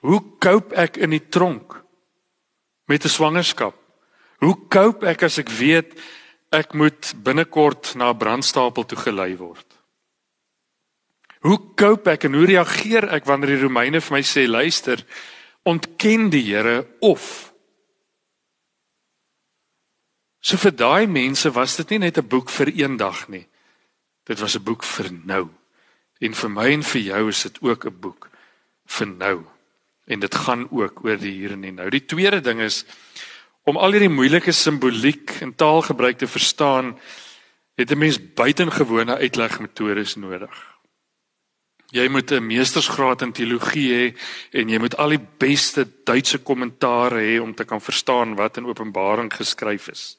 Hoe 0.03 0.21
koop 0.43 0.75
ek 0.77 0.99
in 0.99 1.15
die 1.15 1.23
tronk 1.23 1.79
met 2.91 3.05
'n 3.05 3.15
swangerskap? 3.15 3.79
Hoe 4.43 4.57
koop 4.69 5.05
ek 5.05 5.23
as 5.23 5.39
ek 5.39 5.49
weet 5.49 5.95
ek 6.55 6.75
moet 6.79 7.15
binnekort 7.27 7.95
na 7.99 8.11
'n 8.11 8.19
brandstapel 8.19 8.85
toe 8.87 8.99
gelei 8.99 9.37
word. 9.37 9.67
Hoe 11.41 11.59
koop 11.75 12.07
ek 12.09 12.25
en 12.25 12.35
hoe 12.35 12.47
reageer 12.47 13.09
ek 13.13 13.25
wanneer 13.25 13.57
die 13.57 13.63
Romeine 13.63 14.01
vir 14.01 14.13
my 14.17 14.23
sê 14.23 14.47
luister, 14.49 15.05
ontken 15.65 16.31
die 16.31 16.45
Here 16.47 16.87
of 17.01 17.51
So 20.45 20.61
vir 20.61 20.75
daai 20.77 21.07
mense 21.09 21.49
was 21.57 21.77
dit 21.77 21.91
nie 21.91 21.99
net 22.05 22.19
'n 22.19 22.29
boek 22.29 22.51
vir 22.51 22.69
eendag 22.69 23.29
nie. 23.29 23.47
Dit 24.29 24.41
was 24.41 24.57
'n 24.57 24.65
boek 24.65 24.85
vir 24.85 25.11
nou. 25.25 25.49
En 26.21 26.35
vir 26.35 26.51
my 26.51 26.73
en 26.73 26.83
vir 26.83 27.01
jou 27.01 27.29
is 27.29 27.43
dit 27.43 27.63
ook 27.63 27.87
'n 27.87 28.01
boek 28.01 28.29
vir 28.87 29.07
nou. 29.07 29.45
En 30.07 30.21
dit 30.21 30.35
gaan 30.35 30.69
ook 30.71 31.05
oor 31.05 31.17
die 31.17 31.33
hier 31.33 31.53
en 31.53 31.63
die 31.63 31.73
nou. 31.73 31.91
Die 31.91 32.05
tweede 32.05 32.41
ding 32.41 32.61
is 32.61 32.85
Om 33.65 33.79
al 33.81 33.95
hierdie 33.97 34.13
moeilike 34.13 34.53
simboliek 34.53 35.39
en 35.41 35.55
taalgebruik 35.57 36.19
te 36.21 36.27
verstaan, 36.29 36.99
het 37.81 37.91
'n 37.91 37.99
mens 37.99 38.19
buitengewone 38.35 39.17
uitlegmetodes 39.17 40.15
nodig. 40.15 40.74
Jy 41.95 42.09
moet 42.11 42.33
'n 42.33 42.47
meestersgraad 42.47 43.23
in 43.23 43.33
teologie 43.33 43.91
hê 43.95 44.17
en 44.53 44.69
jy 44.69 44.79
moet 44.79 44.97
al 44.97 45.15
die 45.15 45.27
beste 45.39 45.87
Duitse 46.05 46.39
kommentare 46.39 47.23
hê 47.23 47.41
om 47.41 47.55
te 47.55 47.65
kan 47.65 47.81
verstaan 47.81 48.35
wat 48.35 48.57
in 48.57 48.67
Openbaring 48.67 49.31
geskryf 49.33 49.89
is. 49.89 50.19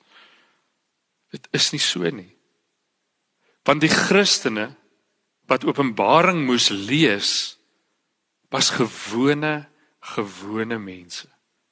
Dit 1.31 1.47
is 1.51 1.71
nie 1.71 1.79
so 1.79 1.99
nie. 1.99 2.35
Want 3.63 3.81
die 3.81 3.89
Christene 3.89 4.75
wat 5.47 5.65
Openbaring 5.65 6.45
moes 6.45 6.69
lees, 6.69 7.57
was 8.49 8.69
gewone 8.69 9.67
gewone 9.99 10.77
mense 10.77 11.27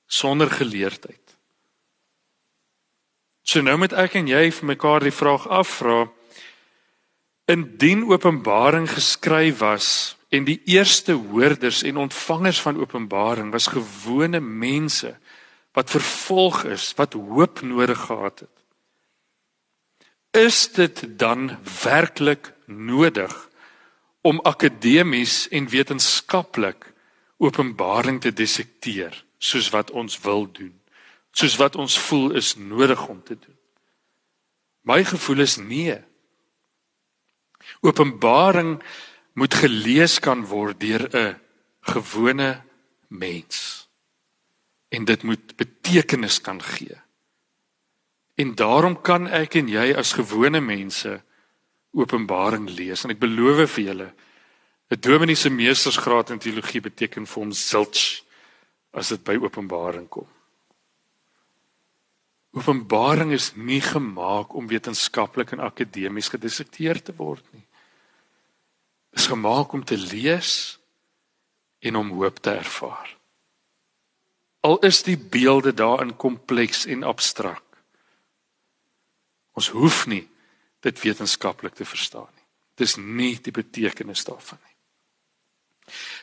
sonder 0.07 0.49
geleerdheid. 0.49 1.37
So 3.43 3.61
nou 3.61 3.77
moet 3.77 3.93
ek 3.93 4.15
en 4.19 4.27
jy 4.27 4.49
vir 4.51 4.67
mekaar 4.67 5.03
die 5.03 5.13
vraag 5.13 5.47
afvra: 5.51 6.07
Indien 7.45 8.05
Openbaring 8.07 8.87
geskryf 8.89 9.57
was 9.57 10.17
en 10.29 10.43
die 10.47 10.61
eerste 10.65 11.13
hoorders 11.13 11.83
en 11.83 11.97
ontvangers 11.97 12.61
van 12.61 12.79
Openbaring 12.79 13.51
was 13.51 13.67
gewone 13.67 14.39
mense 14.39 15.17
wat 15.73 15.89
vervolg 15.89 16.63
is, 16.63 16.93
wat 16.95 17.13
hoop 17.13 17.61
nodig 17.61 17.99
gehad 18.05 18.39
het. 18.39 18.57
Is 20.31 20.71
dit 20.71 21.03
dan 21.17 21.57
werklik 21.83 22.53
nodig 22.65 23.49
om 24.21 24.39
akademies 24.43 25.47
en 25.49 25.69
wetenskaplik 25.69 26.93
Openbaring 27.37 28.21
te 28.21 28.33
dissekteer 28.33 29.25
soos 29.37 29.69
wat 29.69 29.91
ons 29.91 30.19
wil 30.21 30.47
doen? 30.51 30.83
soos 31.33 31.57
wat 31.57 31.75
ons 31.75 31.97
voel 32.07 32.37
is 32.37 32.53
nodig 32.55 33.07
om 33.09 33.21
te 33.23 33.35
doen. 33.35 33.57
My 34.85 35.01
gevoel 35.07 35.43
is 35.45 35.57
nee. 35.57 35.97
Openbaring 37.83 38.77
moet 39.35 39.53
gelees 39.53 40.19
kan 40.23 40.45
word 40.47 40.79
deur 40.79 41.09
'n 41.11 41.39
gewone 41.81 42.61
mens. 43.07 43.87
En 44.89 45.05
dit 45.05 45.23
moet 45.23 45.55
betekenis 45.55 46.41
kan 46.41 46.61
gee. 46.61 46.95
En 48.35 48.55
daarom 48.55 49.01
kan 49.01 49.27
ek 49.27 49.55
en 49.55 49.67
jy 49.67 49.93
as 49.95 50.13
gewone 50.13 50.61
mense 50.61 51.21
Openbaring 51.93 52.69
lees 52.69 53.03
en 53.03 53.11
ek 53.13 53.19
beloof 53.19 53.69
vir 53.75 53.83
julle 53.83 54.13
'n 54.89 54.99
dominee 54.99 55.35
se 55.35 55.49
meestersgraad 55.49 56.29
in 56.29 56.39
teologie 56.39 56.81
beteken 56.81 57.27
vir 57.27 57.43
hom 57.43 57.51
zilch 57.51 58.23
as 58.93 59.09
dit 59.09 59.23
by 59.23 59.35
Openbaring 59.35 60.09
kom. 60.09 60.27
Openbaring 62.53 63.31
is 63.31 63.55
nie 63.55 63.81
gemaak 63.81 64.53
om 64.53 64.67
wetenskaplik 64.67 65.51
en 65.51 65.59
akademies 65.59 66.29
gedissekteer 66.29 67.01
te 67.01 67.13
word 67.17 67.45
nie. 67.53 67.62
Is 69.13 69.27
gemaak 69.29 69.73
om 69.73 69.83
te 69.85 69.97
lees 69.97 70.79
en 71.79 71.95
om 71.95 72.09
hoop 72.09 72.39
te 72.39 72.51
ervaar. 72.51 73.17
Al 74.63 74.79
is 74.79 75.03
die 75.03 75.17
beelde 75.17 75.73
daarin 75.73 76.15
kompleks 76.15 76.85
en 76.85 77.03
abstrak. 77.03 77.63
Ons 79.53 79.69
hoef 79.75 80.05
nie 80.07 80.23
dit 80.83 81.01
wetenskaplik 81.03 81.75
te 81.75 81.85
verstaan 81.85 82.29
nie. 82.31 82.45
Dis 82.79 82.95
nie 82.97 83.35
die 83.43 83.53
betekenis 83.53 84.23
daarvan 84.25 84.59
nie. 84.63 84.75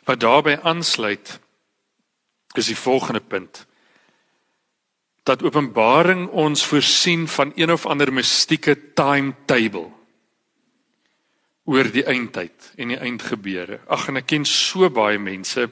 Wat 0.09 0.21
daarbey 0.21 0.57
aansluit 0.61 1.37
is 2.59 2.67
die 2.67 2.79
volgende 2.79 3.21
punt 3.21 3.67
dat 5.29 5.43
Openbaring 5.45 6.29
ons 6.29 6.65
voorsien 6.67 7.29
van 7.29 7.53
een 7.55 7.71
of 7.71 7.87
ander 7.87 8.13
mistieke 8.13 8.93
timetable 8.95 9.91
oor 11.71 11.91
die 11.95 12.05
eindtyd 12.07 12.73
en 12.83 12.95
die 12.95 12.99
eindgebeure. 12.99 13.81
Ag 13.87 14.09
en 14.11 14.21
ek 14.21 14.31
ken 14.33 14.47
so 14.49 14.91
baie 14.91 15.21
mense 15.23 15.69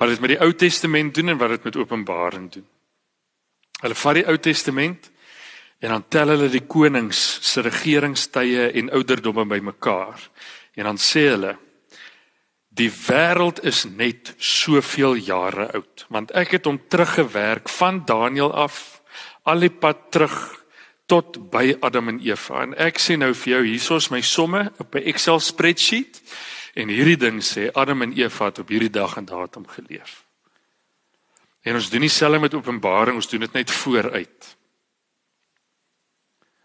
wat 0.00 0.08
dit 0.08 0.20
met 0.24 0.32
die 0.32 0.40
Ou 0.40 0.52
Testament 0.56 1.14
doen 1.14 1.34
en 1.34 1.40
wat 1.40 1.58
dit 1.58 1.66
met 1.68 1.76
Openbaring 1.76 2.46
doen. 2.54 2.66
Hulle 3.82 3.96
vat 4.00 4.16
die 4.16 4.28
Ou 4.28 4.36
Testament 4.40 5.10
en 5.80 5.92
dan 5.92 6.06
tel 6.12 6.32
hulle 6.32 6.48
die 6.52 6.64
konings 6.68 7.20
se 7.44 7.64
regeringstye 7.64 8.70
en 8.80 8.92
ouderdomme 8.96 9.44
bymekaar. 9.48 10.24
En 10.76 10.88
dan 10.88 11.00
sê 11.00 11.28
hulle 11.32 11.56
Die 12.70 12.86
wêreld 12.88 13.58
is 13.66 13.82
net 13.84 14.30
soveel 14.38 15.16
jare 15.26 15.66
oud, 15.74 16.04
want 16.06 16.30
ek 16.38 16.54
het 16.54 16.68
hom 16.70 16.78
teruggewerk 16.86 17.66
van 17.68 18.04
Daniël 18.06 18.52
af 18.54 19.02
al 19.50 19.66
die 19.66 19.72
pad 19.74 20.06
terug 20.14 20.36
tot 21.10 21.50
by 21.50 21.74
Adam 21.82 22.12
en 22.12 22.20
Eva. 22.22 22.62
En 22.62 22.74
ek 22.78 23.00
sê 23.02 23.16
nou 23.18 23.32
vir 23.34 23.56
jou 23.56 23.60
hiersoos 23.66 24.10
my 24.14 24.22
somme 24.22 24.70
op 24.78 24.94
'n 24.94 25.06
Excel 25.10 25.40
spreadsheet 25.40 26.22
en 26.74 26.88
hierdie 26.88 27.18
ding 27.18 27.42
sê 27.42 27.70
Adam 27.74 28.02
en 28.02 28.12
Eva 28.14 28.44
het 28.44 28.58
op 28.58 28.68
hierdie 28.68 28.90
dag 28.90 29.16
en 29.16 29.24
datum 29.24 29.66
geleef. 29.66 30.24
En 31.62 31.74
ons 31.74 31.90
doen 31.90 32.00
dieselfde 32.00 32.38
met 32.38 32.54
Openbaring, 32.54 33.16
ons 33.16 33.28
doen 33.28 33.40
dit 33.40 33.52
net 33.52 33.70
vooruit. 33.70 34.56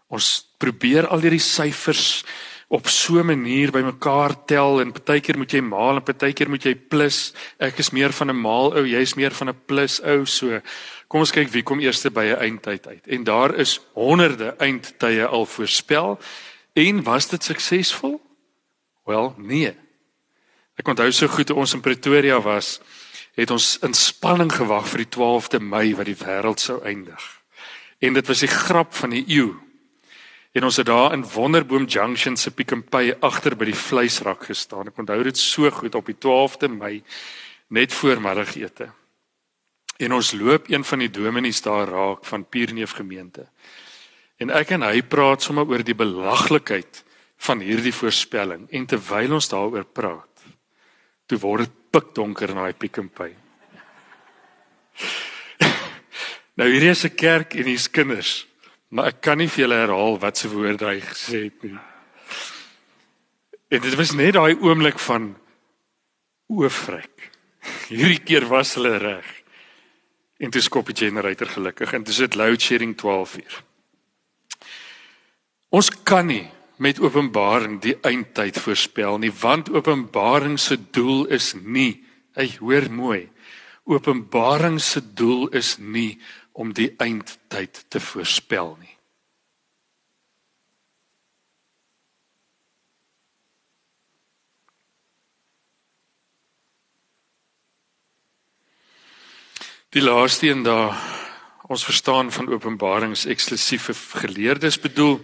Ons 0.08 0.46
probeer 0.58 1.06
al 1.06 1.20
hierdie 1.20 1.42
syfers 1.42 2.24
op 2.68 2.88
so 2.88 3.18
'n 3.20 3.26
manier 3.26 3.70
bymekaar 3.70 4.44
tel 4.44 4.80
en 4.80 4.92
partykeer 4.92 5.38
moet 5.38 5.52
jy 5.52 5.60
maal 5.60 5.96
en 5.96 6.02
partykeer 6.02 6.48
moet 6.48 6.64
jy 6.64 6.74
plus. 6.74 7.32
Ek 7.58 7.78
is 7.78 7.90
meer 7.90 8.12
van 8.12 8.30
'n 8.30 8.40
maal 8.40 8.74
ou, 8.74 8.86
jy's 8.86 9.14
meer 9.14 9.30
van 9.30 9.48
'n 9.48 9.60
plus 9.66 10.00
ou, 10.02 10.24
so 10.24 10.60
kom 11.08 11.22
ons 11.22 11.32
kyk 11.34 11.50
wie 11.54 11.62
kom 11.62 11.80
eers 11.80 12.02
by 12.02 12.24
'n 12.24 12.40
eindtyd 12.40 12.86
uit. 12.86 13.06
En 13.06 13.24
daar 13.24 13.54
is 13.54 13.80
honderde 13.94 14.54
eindtye 14.58 15.26
al 15.26 15.46
voorspel. 15.46 16.18
En 16.72 17.02
was 17.02 17.28
dit 17.28 17.44
suksesvol? 17.44 18.20
Wel, 19.04 19.34
nee. 19.36 19.76
Ek 20.76 20.88
onthou 20.88 21.12
so 21.12 21.26
goed 21.26 21.46
toe 21.46 21.56
ons 21.56 21.72
in 21.72 21.80
Pretoria 21.80 22.40
was, 22.40 22.80
het 23.34 23.50
ons 23.50 23.78
in 23.84 23.94
spanning 23.94 24.52
gewag 24.52 24.88
vir 24.88 25.04
die 25.04 25.12
12de 25.16 25.60
Mei 25.60 25.94
wat 25.96 26.06
die 26.06 26.18
wêreld 26.18 26.60
sou 26.60 26.82
eindig. 26.84 27.22
En 27.98 28.12
dit 28.12 28.26
was 28.26 28.42
die 28.44 28.50
grap 28.50 28.94
van 28.94 29.10
die 29.10 29.24
eeu. 29.28 29.54
En 30.56 30.64
ons 30.64 30.76
het 30.76 30.86
daar 30.86 31.12
in 31.12 31.24
Wonderboom 31.24 31.84
Junction 31.84 32.36
se 32.36 32.50
Pick 32.50 32.72
n 32.74 32.82
Pay 32.82 33.14
agter 33.20 33.56
by 33.56 33.68
die 33.68 33.76
vleisrak 33.76 34.46
gestaan. 34.48 34.88
Ek 34.88 35.00
onthou 35.00 35.22
dit 35.22 35.38
so 35.38 35.70
goed 35.70 35.94
op 35.94 36.06
die 36.08 36.16
12de 36.16 36.68
Mei 36.72 37.02
net 37.68 37.92
voor 37.92 38.20
middagete. 38.20 38.88
En 39.96 40.12
ons 40.12 40.32
loop 40.32 40.68
een 40.68 40.84
van 40.84 40.98
die 40.98 41.10
dominees 41.10 41.62
daar 41.64 41.88
raak 41.88 42.24
van 42.24 42.44
Pierneef 42.44 42.92
gemeente. 42.98 43.46
En 44.36 44.52
ek 44.52 44.74
en 44.76 44.84
hy 44.84 45.00
praat 45.02 45.42
sommer 45.42 45.64
oor 45.68 45.84
die 45.84 45.96
belaglikheid 45.96 47.02
van 47.46 47.62
hierdie 47.64 47.94
voorspelling 47.94 48.66
en 48.72 48.86
terwyl 48.88 49.36
ons 49.38 49.48
daaroor 49.48 49.86
praat, 49.88 50.44
toe 51.28 51.38
word 51.40 51.66
dit 51.66 51.76
pikdonker 51.96 52.52
in 52.52 52.60
daai 52.60 52.76
Pick 52.76 53.00
n 53.00 53.08
Pay. 53.08 53.32
nou 56.60 56.68
hierdie 56.68 56.92
is 56.92 57.04
'n 57.04 57.16
kerk 57.16 57.54
en 57.56 57.64
hier's 57.64 57.88
kinders. 57.88 58.46
Maar 58.88 59.06
ek 59.10 59.20
kan 59.20 59.38
nie 59.38 59.48
vir 59.48 59.64
julle 59.64 59.80
herhaal 59.80 60.18
wat 60.20 60.38
se 60.38 60.48
woorde 60.48 60.86
hy 60.86 61.00
gesê 61.00 61.48
het 61.48 61.62
nie. 61.64 61.78
En 63.68 63.80
dit 63.80 63.94
was 63.98 64.12
net 64.14 64.36
daai 64.36 64.54
oomblik 64.54 64.98
van 64.98 65.34
oofrek. 66.46 67.32
Hierdie 67.90 68.22
keer 68.22 68.46
was 68.46 68.76
hulle 68.78 68.96
reg. 69.02 69.35
En 70.38 70.50
toe 70.50 70.60
skop 70.60 70.90
die 70.90 70.98
generator 71.06 71.48
gelukkig 71.48 71.92
en 71.96 72.04
dis 72.04 72.20
dit 72.20 72.34
load 72.34 72.60
shedding 72.60 72.96
12 72.96 73.36
uur. 73.36 73.62
Ons 75.68 75.90
kan 76.02 76.26
nie 76.26 76.44
met 76.76 77.00
openbaring 77.00 77.78
die 77.80 77.96
eindtyd 78.04 78.58
voorspel 78.60 79.18
nie 79.18 79.32
want 79.32 79.70
openbaring 79.72 80.58
se 80.60 80.76
doel 80.92 81.24
is 81.32 81.54
nie, 81.56 82.04
hy 82.36 82.50
hoor 82.60 82.90
mooi. 82.92 83.22
Openbaring 83.84 84.80
se 84.82 85.00
doel 85.00 85.48
is 85.56 85.76
nie 85.78 86.18
om 86.52 86.72
die 86.72 86.90
eindtyd 86.98 87.84
te 87.88 88.00
voorspel 88.00 88.76
nie. 88.80 88.95
Die 99.96 100.04
laaste 100.04 100.50
een 100.50 100.62
daar 100.62 100.92
ons 101.72 101.84
verstaan 101.84 102.32
van 102.32 102.48
Openbarings 102.52 103.24
eksklusiewe 103.24 103.94
geleerdes 103.94 104.76
bedoel. 104.80 105.14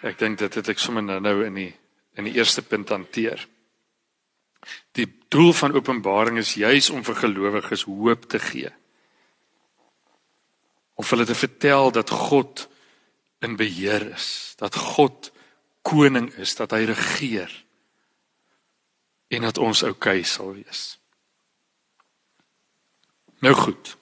Ek 0.00 0.16
dink 0.16 0.38
dit 0.40 0.54
het 0.56 0.70
ek 0.72 0.78
sommer 0.80 1.04
nou 1.04 1.34
in 1.44 1.58
die 1.58 1.72
in 2.16 2.24
die 2.24 2.32
eerste 2.38 2.62
punt 2.64 2.88
hanteer. 2.88 3.42
Die 4.96 5.04
doel 5.28 5.52
van 5.52 5.76
Openbaring 5.76 6.38
is 6.40 6.54
juis 6.56 6.88
om 6.90 7.04
vir 7.04 7.18
gelowiges 7.26 7.84
hoop 7.84 8.24
te 8.32 8.40
gee 8.40 8.70
om 10.96 11.04
hulle 11.10 11.28
te 11.28 11.36
vertel 11.36 11.92
dat 11.92 12.10
God 12.10 12.64
in 13.44 13.58
beheer 13.60 14.14
is, 14.14 14.54
dat 14.56 14.80
God 14.96 15.28
koning 15.84 16.30
is, 16.40 16.56
dat 16.56 16.72
hy 16.72 16.86
regeer 16.88 17.52
en 19.28 19.44
dat 19.44 19.60
ons 19.60 19.84
oukei 19.84 20.24
sal 20.24 20.56
wees. 20.56 20.88
Nou 23.44 23.52
goed. 23.52 23.96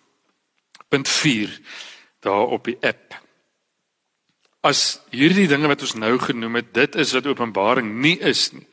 Punt 0.95 1.11
4 1.11 1.51
daar 2.25 2.55
op 2.55 2.65
die 2.71 2.79
app. 2.81 3.17
As 4.65 5.01
hierdie 5.11 5.49
dinge 5.51 5.69
wat 5.69 5.83
ons 5.83 5.97
nou 5.99 6.15
genoem 6.23 6.61
het, 6.63 6.71
dit 6.75 6.95
is 7.03 7.13
wat 7.13 7.27
Openbaring 7.27 7.91
nie 8.01 8.15
is 8.23 8.53
nie. 8.55 8.67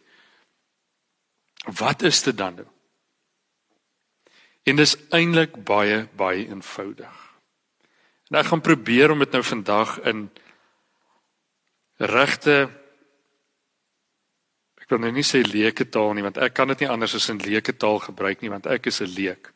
Wat 1.65 2.05
is 2.05 2.21
dit 2.23 2.37
dan 2.37 2.61
nou? 2.61 2.67
En 4.69 4.77
dis 4.77 4.95
eintlik 5.09 5.57
baie 5.65 6.05
baie 6.17 6.45
eenvoudig. 6.45 7.17
En 8.29 8.37
ek 8.39 8.51
gaan 8.53 8.63
probeer 8.63 9.11
om 9.11 9.19
dit 9.19 9.33
nou 9.33 9.43
vandag 9.43 9.97
in 10.07 10.27
regte 11.97 12.55
ek 14.81 14.93
wil 14.93 15.01
nou 15.03 15.11
nie 15.13 15.25
sê 15.25 15.41
leuke 15.45 15.89
taal 15.89 16.13
nie 16.13 16.25
want 16.25 16.37
ek 16.37 16.53
kan 16.53 16.69
dit 16.69 16.85
nie 16.85 16.89
anders 16.93 17.17
as 17.17 17.29
in 17.33 17.41
leuke 17.41 17.73
taal 17.73 17.99
gebruik 17.99 18.41
nie 18.41 18.53
want 18.53 18.69
ek 18.69 18.87
is 18.93 19.01
'n 19.01 19.09
leek. 19.17 19.51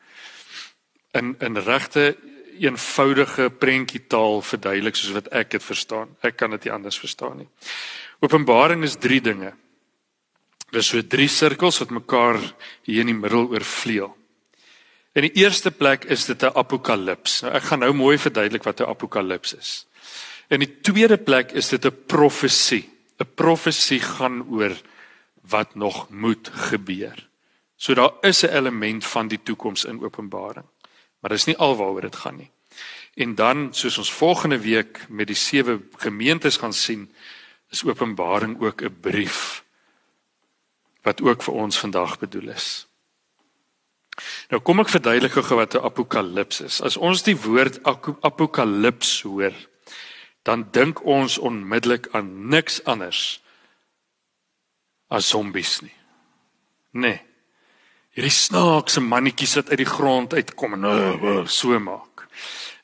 In 1.14 1.36
in 1.40 1.56
regte 1.56 2.16
eenvoudige 2.60 3.50
prentjie 3.50 4.00
taal 4.08 4.42
verduidelik 4.42 4.96
soos 4.96 5.12
wat 5.12 5.28
ek 5.32 5.50
dit 5.50 5.62
verstaan. 5.62 6.16
Ek 6.22 6.36
kan 6.36 6.50
dit 6.50 6.64
nie 6.64 6.72
anders 6.72 6.98
verstaan 6.98 7.36
nie. 7.36 7.48
Openbaring 8.20 8.84
is 8.84 8.96
drie 8.96 9.20
dinge. 9.20 9.52
Dis 10.72 10.88
so 10.90 11.02
drie 11.02 11.28
sirkels 11.28 11.78
wat 11.78 11.90
mekaar 11.90 12.40
hier 12.82 13.00
in 13.00 13.12
die 13.12 13.18
middel 13.18 13.48
oorvleuel. 13.52 14.16
In 15.16 15.24
die 15.24 15.42
eerste 15.42 15.70
plek 15.70 16.04
is 16.04 16.26
dit 16.26 16.42
'n 16.42 16.52
apokalips. 16.54 17.42
Nou 17.42 17.54
ek 17.54 17.62
gaan 17.62 17.80
nou 17.80 17.92
mooi 17.92 18.18
verduidelik 18.18 18.64
wat 18.64 18.80
'n 18.80 18.90
apokalips 18.90 19.54
is. 19.54 19.86
In 20.50 20.60
die 20.60 20.80
tweede 20.80 21.16
plek 21.16 21.52
is 21.52 21.68
dit 21.68 21.84
'n 21.84 22.04
profesie. 22.06 22.90
'n 23.18 23.34
Profesie 23.34 24.00
gaan 24.00 24.44
oor 24.50 24.76
wat 25.48 25.74
nog 25.74 26.10
moet 26.10 26.50
gebeur. 26.52 27.28
So 27.76 27.94
daar 27.94 28.12
is 28.20 28.42
'n 28.42 28.52
element 28.52 29.06
van 29.06 29.28
die 29.28 29.42
toekoms 29.42 29.84
in 29.84 30.02
Openbaring. 30.02 30.66
Maar 31.20 31.30
dis 31.30 31.44
nie 31.44 31.56
alwaaroor 31.56 32.00
dit 32.00 32.16
gaan 32.16 32.36
nie. 32.36 32.50
En 33.16 33.34
dan 33.34 33.68
soos 33.74 33.98
ons 33.98 34.12
volgende 34.12 34.58
week 34.60 35.06
met 35.08 35.26
die 35.26 35.38
sewe 35.38 35.80
gemeentes 35.96 36.56
gaan 36.56 36.72
sien, 36.72 37.08
is 37.70 37.84
Openbaring 37.84 38.60
ook 38.60 38.82
'n 38.82 39.00
brief 39.00 39.64
wat 41.02 41.22
ook 41.22 41.42
vir 41.42 41.54
ons 41.54 41.78
vandag 41.78 42.18
bedoel 42.18 42.48
is. 42.48 42.86
Nou 44.48 44.62
kom 44.62 44.80
ek 44.80 44.88
verduidelik 44.88 45.32
gou 45.32 45.58
wat 45.58 45.74
'n 45.74 45.84
apokalips 45.84 46.60
is. 46.60 46.80
As 46.80 46.96
ons 46.96 47.22
die 47.22 47.36
woord 47.36 47.80
apokalips 48.20 49.22
hoor, 49.22 49.52
dan 50.42 50.68
dink 50.70 51.04
ons 51.04 51.38
onmiddellik 51.38 52.08
aan 52.12 52.48
niks 52.48 52.84
anders 52.84 53.42
as 55.08 55.28
zombies 55.28 55.80
nie. 55.80 55.94
Nee. 56.90 57.20
Hierdie 58.16 58.32
snaakse 58.32 59.02
mannetjies 59.04 59.58
wat 59.58 59.70
uit 59.74 59.82
die 59.82 59.88
grond 59.88 60.32
uitkom 60.32 60.78
en 60.78 60.84
uh, 60.88 61.42
so 61.52 61.76
maak. 61.76 62.22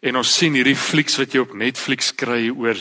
En 0.04 0.18
ons 0.20 0.28
sien 0.28 0.52
hierdie 0.52 0.76
flieks 0.76 1.16
wat 1.16 1.32
jy 1.32 1.40
op 1.40 1.54
Netflix 1.56 2.10
kry 2.20 2.50
oor 2.50 2.76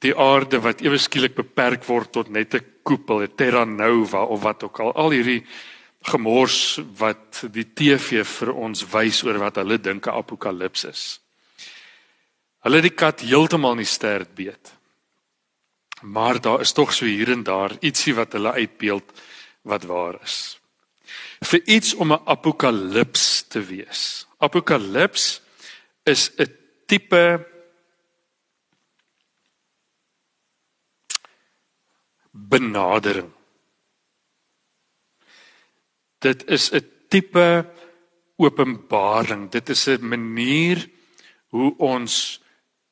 die 0.00 0.14
aarde 0.16 0.62
wat 0.64 0.80
ewe 0.80 0.96
skielik 0.96 1.34
beperk 1.36 1.84
word 1.84 2.08
tot 2.14 2.30
net 2.32 2.54
'n 2.54 2.64
koepel, 2.88 3.20
'n 3.20 3.36
terra 3.36 3.64
nova 3.64 4.24
of 4.24 4.40
wat 4.40 4.64
ook 4.64 4.80
al. 4.80 4.92
Al 4.96 5.10
hierdie 5.10 5.44
gemors 6.08 6.80
wat 6.96 7.44
die 7.52 7.68
TV 7.68 8.24
vir 8.24 8.52
ons 8.54 8.80
wys 8.80 9.22
oor 9.22 9.36
wat 9.38 9.56
hulle 9.56 9.76
dink 9.76 10.06
'n 10.06 10.16
apokalips 10.16 10.84
is. 10.84 11.20
Hulle 12.64 12.80
die 12.80 12.96
kat 12.96 13.20
heeltemal 13.20 13.74
nie 13.74 13.84
sterd 13.84 14.34
beet. 14.34 14.72
Maar 16.02 16.40
daar 16.40 16.60
is 16.60 16.72
tog 16.72 16.92
so 16.92 17.04
hier 17.04 17.28
en 17.30 17.42
daar 17.42 17.76
ietsie 17.80 18.14
wat 18.14 18.32
hulle 18.32 18.52
uitbeeld 18.52 19.04
wat 19.62 19.84
waar 19.84 20.16
is. 20.22 20.59
Vir 21.40 21.60
iets 21.66 21.94
om 21.94 22.12
'n 22.12 22.22
apokalips 22.24 23.44
te 23.48 23.60
wees. 23.60 24.26
Apokalips 24.38 25.40
is 26.04 26.30
'n 26.38 26.48
tipe 26.86 27.46
benadering 32.30 33.32
Dit 36.20 36.44
is 36.46 36.70
'n 36.72 36.84
tipe 37.08 37.72
openbaring. 38.36 39.50
Dit 39.50 39.68
is 39.68 39.86
'n 39.88 40.08
manier 40.08 40.90
hoe 41.48 41.76
ons 41.78 42.40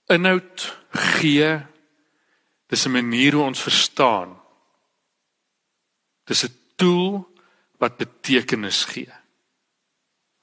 inhoud 0.06 0.78
gee. 0.90 1.66
Dis 2.66 2.86
'n 2.86 2.90
manier 2.90 3.32
hoe 3.32 3.42
ons 3.42 3.62
verstaan. 3.62 4.40
Dis 6.24 6.44
'n 6.44 6.54
tool 6.76 7.36
wat 7.78 7.96
betekenis 7.96 8.84
gee. 8.84 9.12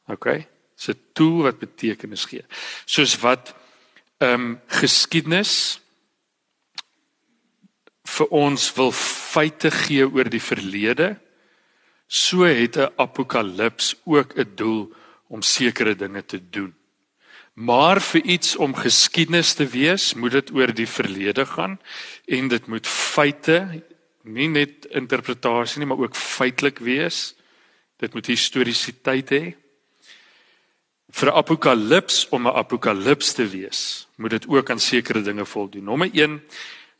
OK? 0.08 0.46
Dis 0.76 0.90
'n 0.90 1.00
tool 1.14 1.44
wat 1.44 1.60
betekenis 1.60 2.26
gee. 2.26 2.46
Soos 2.86 3.20
wat 3.20 3.56
ehm 4.18 4.34
um, 4.34 4.62
geskiedenis 4.68 5.80
vir 8.06 8.28
ons 8.32 8.74
wil 8.78 8.92
feite 8.92 9.72
gee 9.72 10.06
oor 10.06 10.30
die 10.30 10.42
verlede, 10.42 11.16
so 12.08 12.44
het 12.44 12.78
'n 12.78 12.94
apokalips 12.98 13.96
ook 14.06 14.38
'n 14.38 14.56
doel 14.56 14.94
om 15.28 15.42
sekere 15.42 15.96
dinge 15.96 16.26
te 16.26 16.40
doen. 16.50 16.76
Maar 17.54 18.02
vir 18.02 18.22
iets 18.22 18.56
om 18.56 18.76
geskiedenis 18.76 19.54
te 19.54 19.68
wees, 19.68 20.14
moet 20.14 20.32
dit 20.32 20.52
oor 20.52 20.74
die 20.74 20.88
verlede 20.88 21.46
gaan 21.46 21.80
en 22.26 22.48
dit 22.48 22.68
moet 22.68 22.88
feite, 22.88 23.84
nie 24.26 24.48
net 24.52 24.86
interpretasie 24.96 25.80
nie, 25.80 25.88
maar 25.90 26.02
ook 26.04 26.16
feitelik 26.16 26.80
wees. 26.84 27.36
Dit 28.02 28.14
moet 28.14 28.28
historiesiteit 28.28 29.32
hê. 29.32 29.44
Vir 31.16 31.32
apokalips 31.32 32.26
om 32.30 32.48
'n 32.48 32.56
apokalips 32.56 33.34
te 33.34 33.48
wees, 33.48 34.08
moet 34.18 34.32
dit 34.32 34.48
ook 34.48 34.70
aan 34.70 34.80
sekere 34.80 35.22
dinge 35.22 35.46
voldoen. 35.46 35.84
Nommer 35.84 36.10
1, 36.14 36.42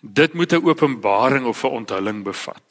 dit 0.02 0.34
moet 0.34 0.54
'n 0.54 0.66
openbaring 0.66 1.46
of 1.46 1.64
'n 1.64 1.68
onthulling 1.68 2.24
bevat. 2.24 2.64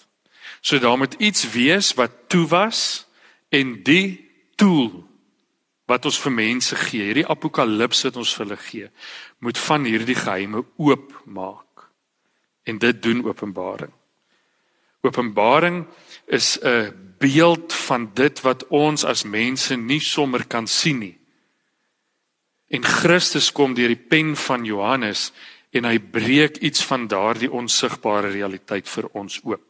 So 0.61 0.79
daar 0.79 0.99
moet 0.99 1.15
iets 1.15 1.51
wees 1.51 1.95
wat 1.95 2.11
toe 2.29 2.47
was 2.47 3.07
en 3.49 3.83
die 3.83 4.31
tool 4.57 5.05
wat 5.87 6.05
ons 6.05 6.19
vir 6.21 6.33
mense 6.33 6.77
gee, 6.77 7.03
hierdie 7.03 7.27
apokalips 7.29 8.03
wat 8.03 8.17
ons 8.17 8.35
vir 8.35 8.47
hulle 8.47 8.57
gee, 8.57 8.89
moet 9.39 9.59
van 9.59 9.85
hierdie 9.85 10.17
geheime 10.17 10.65
oopmaak. 10.77 11.91
En 12.65 12.79
dit 12.79 13.03
doen 13.03 13.25
Openbaring. 13.25 13.93
Openbaring 15.05 15.85
is 16.27 16.59
'n 16.63 17.17
beeld 17.19 17.73
van 17.73 18.11
dit 18.15 18.41
wat 18.41 18.67
ons 18.69 19.05
as 19.05 19.25
mense 19.25 19.77
nie 19.77 20.01
sommer 20.01 20.47
kan 20.47 20.67
sien 20.67 20.99
nie. 20.99 21.19
En 22.69 22.85
Christus 22.85 23.53
kom 23.53 23.75
deur 23.75 23.89
die 23.89 24.07
pen 24.09 24.37
van 24.37 24.65
Johannes 24.65 25.33
en 25.71 25.85
hy 25.85 25.99
breek 25.99 26.57
iets 26.57 26.85
van 26.85 27.07
daardie 27.07 27.51
onsigbare 27.51 28.31
realiteit 28.31 28.89
vir 28.89 29.09
ons 29.13 29.41
oop. 29.45 29.63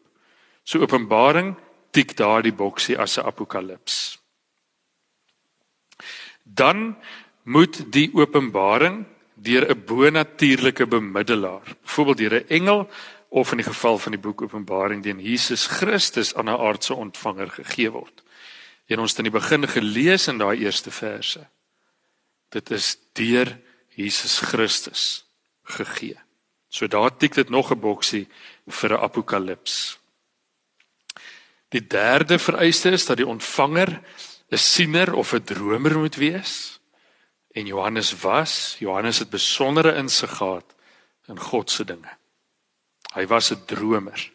So 0.64 0.78
Openbaring 0.78 1.56
tik 1.90 2.16
daardie 2.16 2.52
boksie 2.52 2.98
as 2.98 3.18
'n 3.18 3.26
apokalips 3.26 4.24
dan 6.44 6.96
moet 7.42 7.92
die 7.92 8.10
openbaring 8.14 9.04
deur 9.34 9.68
'n 9.68 9.84
bonatuurlike 9.84 10.86
bemiddelaar, 10.86 11.76
byvoorbeeld 11.82 12.18
deur 12.18 12.34
'n 12.40 12.48
engel 12.48 12.88
of 13.34 13.50
in 13.50 13.56
die 13.56 13.66
geval 13.66 13.98
van 13.98 14.14
die 14.14 14.20
boek 14.20 14.42
Openbaring 14.46 15.00
deur 15.02 15.18
Jesus 15.18 15.66
Christus 15.66 16.34
aan 16.34 16.46
'n 16.46 16.54
aardse 16.54 16.94
ontvanger 16.94 17.50
gegee 17.50 17.90
word. 17.90 18.22
En 18.86 18.98
ons 18.98 19.10
het 19.10 19.18
in 19.18 19.30
die 19.32 19.40
begin 19.40 19.68
gelees 19.68 20.28
in 20.28 20.38
daai 20.38 20.58
eerste 20.58 20.90
verse. 20.90 21.46
Dit 22.48 22.70
is 22.70 22.96
deur 23.12 23.58
Jesus 23.88 24.38
Christus 24.38 25.26
gegee. 25.62 26.14
So 26.68 26.86
daar 26.86 27.16
tik 27.16 27.34
dit 27.34 27.48
nog 27.48 27.70
'n 27.70 27.80
boksie 27.80 28.28
vir 28.66 28.92
'n 28.92 29.02
apokalips. 29.02 29.98
Die 31.68 31.86
derde 31.86 32.38
vereiste 32.38 32.90
is 32.90 33.06
dat 33.06 33.16
die 33.16 33.26
ontvanger 33.26 34.00
'n 34.50 34.58
siener 34.58 35.14
of 35.14 35.32
'n 35.32 35.42
dromer 35.42 35.98
moet 35.98 36.14
wees. 36.14 36.80
En 37.50 37.66
Johannes 37.66 38.20
was, 38.20 38.76
Johannes 38.78 39.18
het 39.18 39.30
besondere 39.30 39.94
insig 39.94 40.36
gehad 40.36 40.74
in 41.26 41.38
God 41.38 41.70
se 41.70 41.84
dinge. 41.84 42.22
Hy 43.14 43.26
was 43.26 43.52
'n 43.52 43.64
dromer. 43.66 44.30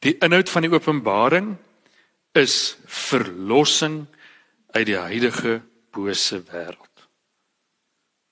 Die 0.00 0.18
inhoud 0.18 0.50
van 0.50 0.62
die 0.62 0.70
Openbaring 0.70 1.56
is 2.34 2.76
verlossing 2.84 4.06
uit 4.72 4.86
die 4.86 4.98
huidige 4.98 5.62
bose 5.90 6.42
wêreld. 6.42 6.96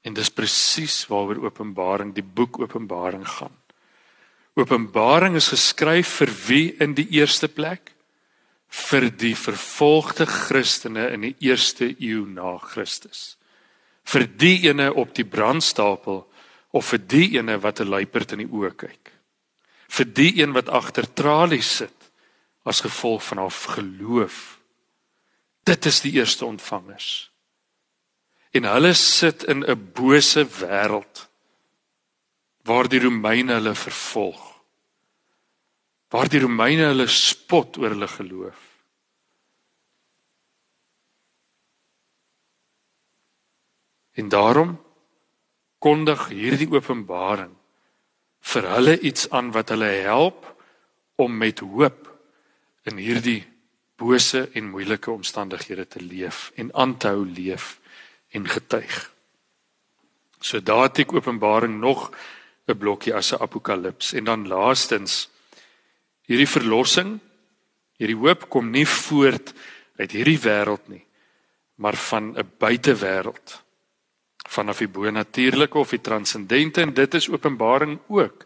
En 0.03 0.14
dis 0.14 0.31
presies 0.31 1.07
waaroor 1.07 1.44
Openbaring, 1.44 2.14
die 2.14 2.23
boek 2.23 2.59
Openbaring 2.59 3.27
gaan. 3.29 3.57
Openbaring 4.55 5.37
is 5.37 5.49
geskryf 5.49 6.09
vir 6.09 6.31
wie 6.47 6.77
in 6.79 6.94
die 6.94 7.09
eerste 7.11 7.49
plek? 7.49 7.94
vir 8.75 9.09
die 9.14 9.35
vervolgde 9.38 10.27
Christene 10.27 11.07
in 11.14 11.29
die 11.29 11.35
eerste 11.47 11.92
eeu 11.92 12.25
na 12.27 12.57
Christus. 12.59 13.37
Vir 14.05 14.27
die 14.27 14.66
ene 14.68 14.90
op 14.92 15.14
die 15.14 15.25
brandstapel 15.25 16.25
of 16.74 16.90
vir 16.90 17.02
die 17.06 17.28
ene 17.38 17.58
wat 17.62 17.80
'n 17.80 17.88
luiperd 17.88 18.32
in 18.32 18.42
die 18.44 18.50
oë 18.50 18.72
kyk. 18.76 19.12
Vir 19.88 20.04
die 20.04 20.32
een 20.42 20.52
wat 20.52 20.68
agter 20.68 21.06
tralies 21.14 21.76
sit 21.76 22.10
as 22.64 22.80
gevolg 22.80 23.22
van 23.22 23.38
haar 23.38 23.50
geloof. 23.50 24.58
Dit 25.64 25.87
is 25.87 26.00
die 26.00 26.12
eerste 26.12 26.44
ontvangers. 26.44 27.30
En 28.50 28.64
hulle 28.64 28.94
sit 28.94 29.44
in 29.44 29.64
'n 29.64 29.92
bose 29.92 30.44
wêreld 30.44 31.28
waar 32.64 32.88
die 32.88 33.00
Romeine 33.00 33.52
hulle 33.52 33.74
vervolg 33.74 34.54
waar 36.14 36.28
die 36.30 36.38
Romeine 36.38 36.92
hulle 36.92 37.08
spot 37.10 37.76
oor 37.82 37.90
hulle 37.90 38.06
geloof. 38.06 38.60
En 44.14 44.28
daarom 44.28 44.84
kondig 45.85 46.29
hierdie 46.33 46.70
openbaring 46.73 47.53
vir 48.53 48.68
hulle 48.75 48.94
iets 49.01 49.29
aan 49.31 49.51
wat 49.53 49.73
hulle 49.75 49.90
help 50.07 50.47
om 51.20 51.37
met 51.40 51.61
hoop 51.61 52.09
in 52.88 53.01
hierdie 53.01 53.42
bose 54.01 54.47
en 54.57 54.73
moeilike 54.73 55.12
omstandighede 55.12 55.87
te 55.88 56.01
leef 56.03 56.51
en 56.61 56.73
aan 56.75 56.97
te 56.97 57.12
hou 57.12 57.27
leef 57.29 57.79
en 58.35 58.49
getuig. 58.49 58.97
So 60.40 60.61
daardie 60.61 61.07
openbaring 61.09 61.79
nog 61.81 62.11
'n 62.68 62.79
blokkie 62.79 63.14
as 63.14 63.33
'n 63.33 63.42
apokalips 63.42 64.12
en 64.12 64.25
dan 64.25 64.49
laastens 64.49 65.29
Hierdie 66.25 66.49
verlossing, 66.49 67.18
hierdie 68.01 68.16
hoop 68.16 68.47
kom 68.53 68.70
nie 68.73 68.87
voort 68.88 69.53
uit 70.01 70.14
hierdie 70.16 70.38
wêreld 70.40 70.88
nie, 70.88 71.05
maar 71.77 71.97
van 71.97 72.33
'n 72.38 72.51
buitewêreld. 72.59 73.63
Vanaf 74.48 74.78
die 74.78 74.88
bonatuurlike 74.88 75.78
of 75.78 75.90
die 75.90 76.00
transcendente 76.00 76.80
en 76.80 76.94
dit 76.94 77.14
is 77.14 77.28
Openbaring 77.28 77.98
ook. 78.09 78.44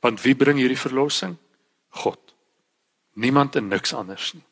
Want 0.00 0.22
wie 0.22 0.34
bring 0.34 0.58
hierdie 0.58 0.78
verlossing? 0.78 1.36
God. 1.88 2.20
Niemand 3.14 3.56
en 3.56 3.68
niks 3.68 3.94
anders 3.94 4.32
nie. 4.34 4.44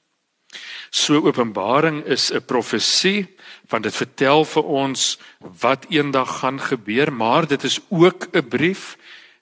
So 0.90 1.26
Openbaring 1.26 2.04
is 2.04 2.30
'n 2.32 2.44
profesie 2.44 3.28
want 3.68 3.82
dit 3.82 3.96
vertel 3.96 4.44
vir 4.44 4.64
ons 4.64 5.18
wat 5.60 5.86
eendag 5.88 6.38
gaan 6.38 6.60
gebeur, 6.60 7.12
maar 7.12 7.46
dit 7.46 7.62
is 7.64 7.80
ook 7.88 8.28
'n 8.32 8.48
brief 8.48 8.96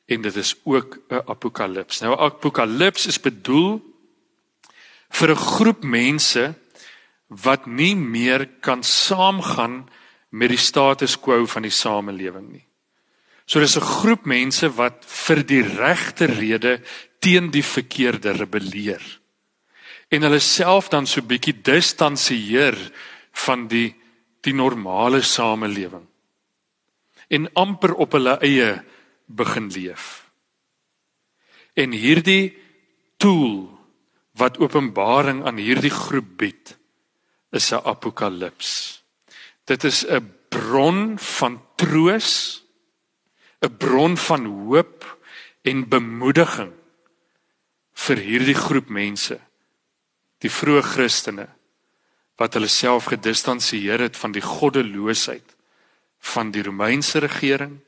en 0.07 0.23
dit 0.23 0.37
is 0.37 0.57
ook 0.65 0.99
'n 1.09 1.23
apokalips. 1.27 2.01
Nou 2.01 2.19
apokalips 2.19 3.07
is 3.07 3.21
bedoel 3.21 3.83
vir 5.09 5.31
'n 5.31 5.37
groep 5.37 5.83
mense 5.85 6.55
wat 7.29 7.67
nie 7.67 7.97
meer 7.97 8.49
kan 8.61 8.83
saamgaan 8.83 9.89
met 10.33 10.53
die 10.53 10.61
status 10.61 11.19
quo 11.21 11.47
van 11.47 11.67
die 11.67 11.75
samelewing 11.75 12.49
nie. 12.53 12.67
So 13.47 13.61
dis 13.61 13.77
'n 13.77 13.85
groep 13.85 14.25
mense 14.25 14.69
wat 14.77 15.05
vir 15.05 15.43
die 15.45 15.63
regte 15.63 16.27
rede 16.27 16.81
teen 17.21 17.51
die 17.51 17.63
verkeerde 17.63 18.33
rebelleer. 18.33 19.03
En 20.11 20.23
hulle 20.23 20.41
self 20.41 20.89
dan 20.89 21.07
so 21.07 21.23
bietjie 21.23 21.63
distansieer 21.63 22.77
van 23.33 23.69
die 23.69 23.95
die 24.43 24.55
normale 24.55 25.23
samelewing. 25.23 26.07
En 27.31 27.49
amper 27.55 27.95
op 27.95 28.13
hulle 28.13 28.39
eie 28.43 28.83
begin 29.27 29.71
leef. 29.71 30.27
En 31.75 31.93
hierdie 31.93 32.57
tool 33.17 33.71
wat 34.35 34.59
Openbaring 34.59 35.45
aan 35.47 35.57
hierdie 35.57 35.93
groep 35.95 36.37
bied 36.37 36.77
is 37.53 37.73
'n 37.73 37.85
apokalips. 37.85 39.02
Dit 39.65 39.85
is 39.85 40.05
'n 40.07 40.33
bron 40.49 41.19
van 41.19 41.63
troos, 41.77 42.63
'n 43.61 43.77
bron 43.77 44.17
van 44.17 44.45
hoop 44.45 45.19
en 45.63 45.89
bemoediging 45.89 46.73
vir 47.93 48.17
hierdie 48.17 48.55
groep 48.55 48.89
mense, 48.89 49.41
die 50.39 50.51
vroeë 50.51 50.83
Christene 50.83 51.49
wat 52.37 52.55
hulle 52.55 52.69
self 52.69 53.05
gedistansieer 53.05 54.01
het 54.01 54.17
van 54.17 54.33
die 54.33 54.43
goddeloosheid 54.43 55.57
van 56.33 56.51
die 56.51 56.63
Romeinse 56.63 57.19
regering 57.19 57.79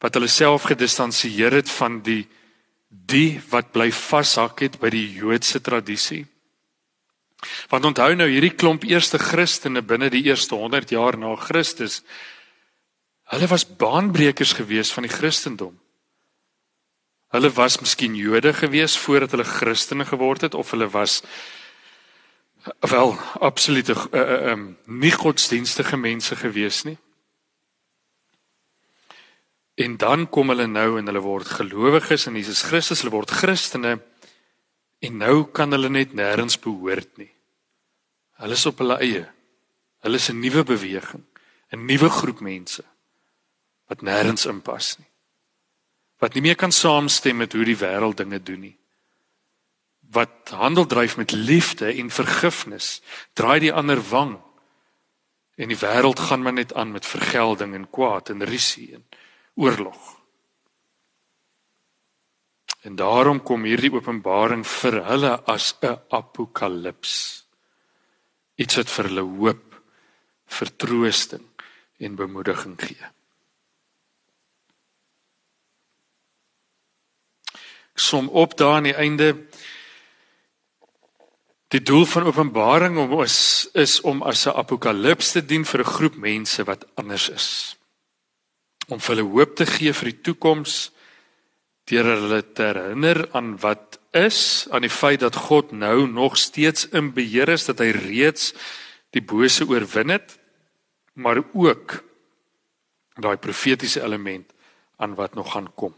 wat 0.00 0.14
hulle 0.14 0.28
self 0.28 0.68
gedistansieer 0.70 1.52
het 1.52 1.70
van 1.70 2.00
die 2.04 2.26
die 2.88 3.40
wat 3.50 3.72
bly 3.74 3.90
vashak 3.92 4.62
het 4.64 4.78
by 4.80 4.88
die 4.92 5.08
Joodse 5.18 5.60
tradisie. 5.60 6.24
Want 7.68 7.84
onthou 7.84 8.14
nou 8.14 8.28
hierdie 8.30 8.54
klomp 8.54 8.84
eerste 8.84 9.18
Christene 9.18 9.82
binne 9.82 10.10
die 10.10 10.24
eerste 10.28 10.54
100 10.54 10.90
jaar 10.90 11.18
na 11.18 11.34
Christus. 11.36 12.02
Hulle 13.32 13.48
was 13.50 13.66
baanbrekers 13.66 14.52
gewees 14.58 14.92
van 14.94 15.06
die 15.06 15.12
Christendom. 15.12 15.74
Hulle 17.34 17.50
was 17.52 17.80
miskien 17.80 18.14
Jode 18.14 18.52
gewees 18.54 18.94
voordat 18.98 19.34
hulle 19.34 19.44
Christene 19.44 20.06
geword 20.06 20.46
het 20.46 20.54
of 20.54 20.70
hulle 20.70 20.88
was 20.90 21.22
wel 22.80 23.18
absolute 23.40 23.94
uh, 23.94 24.20
uh, 24.20 24.50
um, 24.52 24.76
nie 24.86 25.12
godsdienstige 25.12 25.96
mense 25.96 26.36
gewees 26.36 26.84
nie. 26.84 26.96
En 29.76 29.96
dan 29.96 30.28
kom 30.28 30.48
hulle 30.48 30.66
nou 30.66 30.96
en 30.98 31.06
hulle 31.06 31.20
word 31.20 31.50
gelowiges 31.58 32.26
in 32.30 32.38
Jesus 32.38 32.62
Christus, 32.64 33.02
hulle 33.04 33.12
word 33.12 33.30
Christene 33.30 33.98
en 35.04 35.18
nou 35.20 35.44
kan 35.52 35.74
hulle 35.76 35.90
net 35.92 36.14
nêrens 36.16 36.56
behoort 36.62 37.18
nie. 37.20 37.30
Hulle 38.36 38.52
is 38.52 38.66
op 38.66 38.78
hulle 38.78 38.98
eie. 39.00 39.24
Hulle 40.04 40.16
is 40.16 40.28
'n 40.30 40.40
nuwe 40.40 40.64
beweging, 40.64 41.24
'n 41.72 41.86
nuwe 41.86 42.10
groep 42.10 42.40
mense 42.40 42.84
wat 43.86 44.02
nêrens 44.02 44.46
inpas 44.46 44.96
nie. 44.98 45.08
Wat 46.18 46.34
nie 46.34 46.42
meer 46.42 46.58
kan 46.58 46.72
saamstem 46.72 47.36
met 47.36 47.52
hoe 47.52 47.64
die 47.64 47.78
wêreld 47.78 48.16
dinge 48.16 48.40
doen 48.42 48.60
nie. 48.60 48.76
Wat 50.10 50.50
handel 50.54 50.86
dryf 50.86 51.16
met 51.16 51.32
liefde 51.32 51.92
en 51.92 52.10
vergifnis, 52.10 53.00
draai 53.34 53.60
die 53.60 53.72
ander 53.72 54.00
wang. 54.10 54.38
En 55.56 55.68
die 55.68 55.78
wêreld 55.78 56.20
gaan 56.20 56.42
maar 56.42 56.52
net 56.56 56.74
aan 56.74 56.92
met 56.92 57.06
vergelding 57.06 57.74
en 57.74 57.90
kwaad 57.90 58.28
en 58.28 58.44
risie 58.44 58.94
en 58.94 59.04
oorlog. 59.54 60.14
En 62.80 62.96
daarom 62.96 63.42
kom 63.42 63.64
hierdie 63.64 63.92
openbaring 63.92 64.66
vir 64.66 65.04
hulle 65.04 65.42
as 65.44 65.74
'n 65.82 65.98
apokalips. 66.08 67.45
Iets 68.56 68.76
wat 68.80 68.90
vir 68.90 69.10
hulle 69.10 69.26
hoop, 69.36 69.64
vertroosting 70.46 71.44
en 71.98 72.16
bemoediging 72.16 72.76
gee. 72.80 73.12
Som 77.96 78.28
op 78.28 78.56
daar 78.56 78.78
aan 78.78 78.90
die 78.90 78.96
einde 78.96 79.32
Die 81.74 81.82
doel 81.82 82.04
van 82.06 82.28
Openbaring 82.30 82.98
om 82.98 83.16
is 83.22 83.68
is 83.74 84.00
om 84.00 84.22
as 84.22 84.46
'n 84.46 84.54
apokalips 84.54 85.32
te 85.32 85.42
dien 85.44 85.64
vir 85.64 85.80
'n 85.80 85.92
groep 85.96 86.16
mense 86.16 86.64
wat 86.64 86.86
anders 86.94 87.28
is. 87.28 87.76
Om 88.88 89.00
vir 89.00 89.16
hulle 89.16 89.30
hoop 89.30 89.56
te 89.56 89.66
gee 89.66 89.92
vir 89.92 90.10
die 90.10 90.20
toekoms 90.22 90.92
deur 91.84 92.04
hulle 92.04 92.52
te 92.52 92.62
herinner 92.62 93.28
aan 93.32 93.58
wat 93.58 93.98
is, 94.10 94.66
aan 94.70 94.84
die 94.86 94.92
feit 94.92 95.20
dat 95.20 95.36
God 95.36 95.72
nou 95.72 96.06
nog 96.08 96.36
steeds 96.36 96.88
in 96.88 97.12
beheer 97.12 97.48
is, 97.48 97.64
dat 97.64 97.78
hy 97.78 97.90
reeds 97.94 98.52
die 99.10 99.22
bose 99.22 99.66
oorwin 99.68 100.14
het, 100.14 100.38
maar 101.12 101.40
ook 101.52 102.02
daai 103.16 103.36
profetiese 103.36 104.02
element 104.02 104.52
aan 104.96 105.14
wat 105.14 105.34
nog 105.34 105.52
gaan 105.52 105.72
kom. 105.74 105.94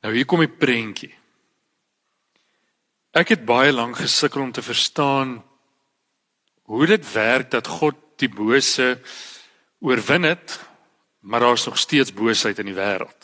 Nou 0.00 0.14
hier 0.14 0.26
kom 0.26 0.40
die 0.40 0.50
prentjie. 0.50 1.12
Ek 3.10 3.34
het 3.34 3.44
baie 3.44 3.72
lank 3.74 3.98
gesukkel 3.98 4.42
om 4.42 4.52
te 4.54 4.62
verstaan 4.62 5.40
hoe 6.70 6.86
dit 6.86 7.12
werk 7.12 7.50
dat 7.50 7.66
God 7.66 7.98
die 8.22 8.30
bose 8.30 9.00
oorwin 9.82 10.28
het, 10.28 10.60
maar 11.20 11.42
daar's 11.42 11.66
nog 11.66 11.78
steeds 11.78 12.14
boosheid 12.14 12.58
in 12.62 12.70
die 12.70 12.78
wêreld. 12.78 13.19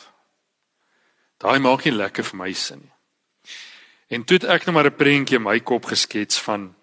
Daai 1.39 1.59
maak 1.59 1.85
nie 1.85 1.93
lekker 1.93 2.25
vir 2.25 2.39
my 2.39 2.53
sin 2.53 2.81
nie. 2.81 2.93
En 4.09 4.25
toe 4.25 4.39
het 4.39 4.45
ek 4.45 4.67
net 4.67 4.75
maar 4.75 4.87
'n 4.87 4.97
prentjie 4.97 5.37
in 5.37 5.43
my 5.43 5.61
kop 5.61 5.85
geskets 5.85 6.39
van 6.39 6.75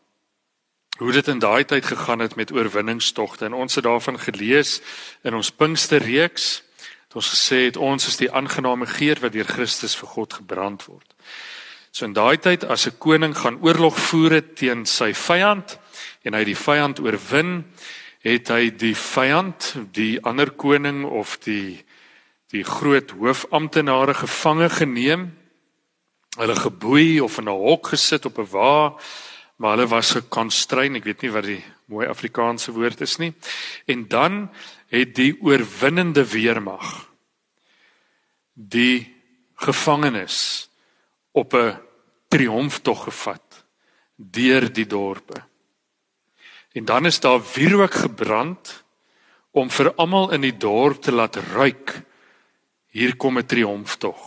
hoe 0.98 1.12
dit 1.12 1.28
in 1.28 1.40
daai 1.40 1.64
tyd 1.66 1.86
gegaan 1.86 2.20
het 2.20 2.36
met 2.36 2.52
oorwinningstogte 2.52 3.46
en 3.46 3.54
ons 3.54 3.76
het 3.76 3.84
daarvan 3.84 4.20
gelees 4.20 4.82
in 5.24 5.34
ons 5.34 5.52
Pinksterreeks. 5.52 6.64
Het 7.08 7.16
ons 7.16 7.30
gesê 7.30 7.66
het 7.66 7.78
ons 7.78 8.08
is 8.08 8.18
die 8.18 8.32
aangename 8.32 8.86
geur 8.86 9.20
wat 9.20 9.32
deur 9.32 9.48
Christus 9.48 9.96
vir 9.96 10.08
God 10.08 10.34
gebrand 10.34 10.86
word. 10.86 11.14
So 11.92 12.06
in 12.06 12.14
daai 12.14 12.38
tyd 12.38 12.64
as 12.66 12.88
'n 12.88 12.98
koning 12.98 13.38
gaan 13.38 13.62
oorlog 13.62 13.98
voer 13.98 14.42
teen 14.56 14.86
sy 14.86 15.14
vyand 15.14 15.78
en 16.24 16.34
hy 16.34 16.44
die 16.44 16.56
vyand 16.56 17.00
oorwin, 17.00 17.66
het 18.20 18.48
hy 18.48 18.70
die 18.70 18.96
vyand, 18.96 19.76
die 19.92 20.20
ander 20.24 20.52
koning 20.52 21.06
of 21.06 21.38
die 21.38 21.86
die 22.54 22.64
groot 22.64 23.16
hoofamptenare 23.18 24.14
gevange 24.14 24.70
geneem. 24.70 25.32
Hulle 26.38 26.56
geboei 26.58 27.22
of 27.22 27.38
in 27.38 27.50
'n 27.50 27.58
hok 27.66 27.88
gesit 27.94 28.26
op 28.26 28.38
'n 28.40 28.50
wa, 28.52 28.96
maar 29.58 29.78
hulle 29.78 29.88
was 29.88 30.12
gekonstrein, 30.12 30.96
ek 30.96 31.04
weet 31.04 31.22
nie 31.22 31.32
wat 31.32 31.44
die 31.44 31.64
mooi 31.86 32.08
Afrikaanse 32.08 32.72
woord 32.72 33.02
is 33.02 33.18
nie. 33.18 33.34
En 33.88 34.08
dan 34.08 34.50
het 34.88 35.16
die 35.16 35.38
oorwinnende 35.42 36.26
weermag 36.26 37.10
die 38.54 39.14
gevangenes 39.56 40.70
op 41.32 41.54
'n 41.54 41.78
triomftog 42.28 43.04
gevat 43.04 43.66
deur 44.16 44.74
die 44.74 44.88
dorpe. 44.88 45.42
En 46.74 46.86
dan 46.86 47.06
is 47.06 47.20
daar 47.20 47.42
wierook 47.54 47.94
gebrand 47.94 48.84
om 49.52 49.70
vir 49.70 49.94
almal 49.94 50.32
in 50.32 50.42
die 50.42 50.58
dorp 50.58 51.02
te 51.02 51.12
laat 51.12 51.36
ruik 51.36 52.04
hier 52.94 53.16
kom 53.18 53.38
'n 53.38 53.46
triomftog. 53.46 54.22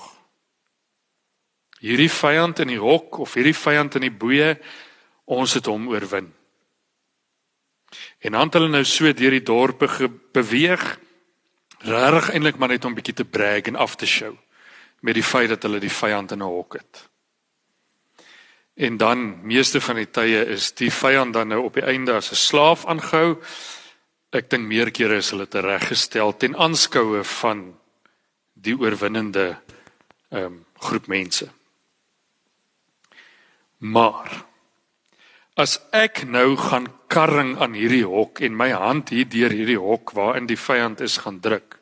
Hierdie 1.78 2.10
vyand 2.10 2.58
in 2.58 2.68
die 2.68 2.82
hok 2.82 3.18
of 3.18 3.34
hierdie 3.34 3.54
vyand 3.54 3.94
in 3.94 4.00
die 4.08 4.18
boeye, 4.18 4.58
ons 5.24 5.54
het 5.54 5.66
hom 5.66 5.88
oorwin. 5.88 6.32
En 8.18 8.32
dan 8.32 8.48
het 8.48 8.54
hulle 8.54 8.68
nou 8.68 8.84
so 8.84 9.12
deur 9.12 9.30
die 9.30 9.44
dorpe 9.44 10.10
beweeg, 10.32 10.98
regtig 11.78 12.30
eintlik 12.32 12.58
maar 12.58 12.68
net 12.68 12.84
om 12.84 12.94
bietjie 12.94 13.14
te 13.14 13.24
brag 13.24 13.68
en 13.70 13.76
af 13.76 13.96
te 13.96 14.06
show 14.06 14.34
met 15.00 15.14
die 15.14 15.22
feit 15.22 15.48
dat 15.48 15.62
hulle 15.62 15.78
die 15.78 15.92
vyand 15.92 16.32
in 16.32 16.42
'n 16.42 16.50
hok 16.50 16.72
het. 16.72 17.08
En 18.74 18.96
dan 18.96 19.46
meeste 19.46 19.80
van 19.80 19.96
die 19.96 20.10
tye 20.10 20.46
is 20.46 20.72
die 20.72 20.90
vyand 20.90 21.32
dan 21.32 21.48
nou 21.48 21.62
op 21.64 21.74
die 21.74 21.84
einde 21.84 22.12
as 22.12 22.30
'n 22.30 22.34
slaaf 22.34 22.86
aangehou. 22.86 23.38
Ek 24.32 24.50
dink 24.50 24.66
meer 24.66 24.90
kere 24.90 25.16
is 25.16 25.30
hulle 25.30 25.48
tereggestel 25.48 26.36
ten 26.36 26.56
aanskoue 26.56 27.24
van 27.24 27.78
die 28.66 28.76
oorwinnende 28.76 29.48
ehm 30.30 30.44
um, 30.44 30.62
groep 30.76 31.06
mense. 31.08 31.46
Maar 33.78 34.28
as 35.56 35.78
ek 35.96 36.26
nou 36.28 36.56
gaan 36.60 36.88
karring 37.08 37.54
aan 37.62 37.72
hierdie 37.72 38.04
hok 38.04 38.42
en 38.44 38.56
my 38.56 38.68
hand 38.76 39.08
hier 39.14 39.28
deur 39.28 39.54
hierdie 39.54 39.78
hok 39.80 40.12
waarin 40.12 40.48
die 40.50 40.58
vyand 40.60 41.00
is 41.00 41.16
gaan 41.24 41.40
druk, 41.40 41.78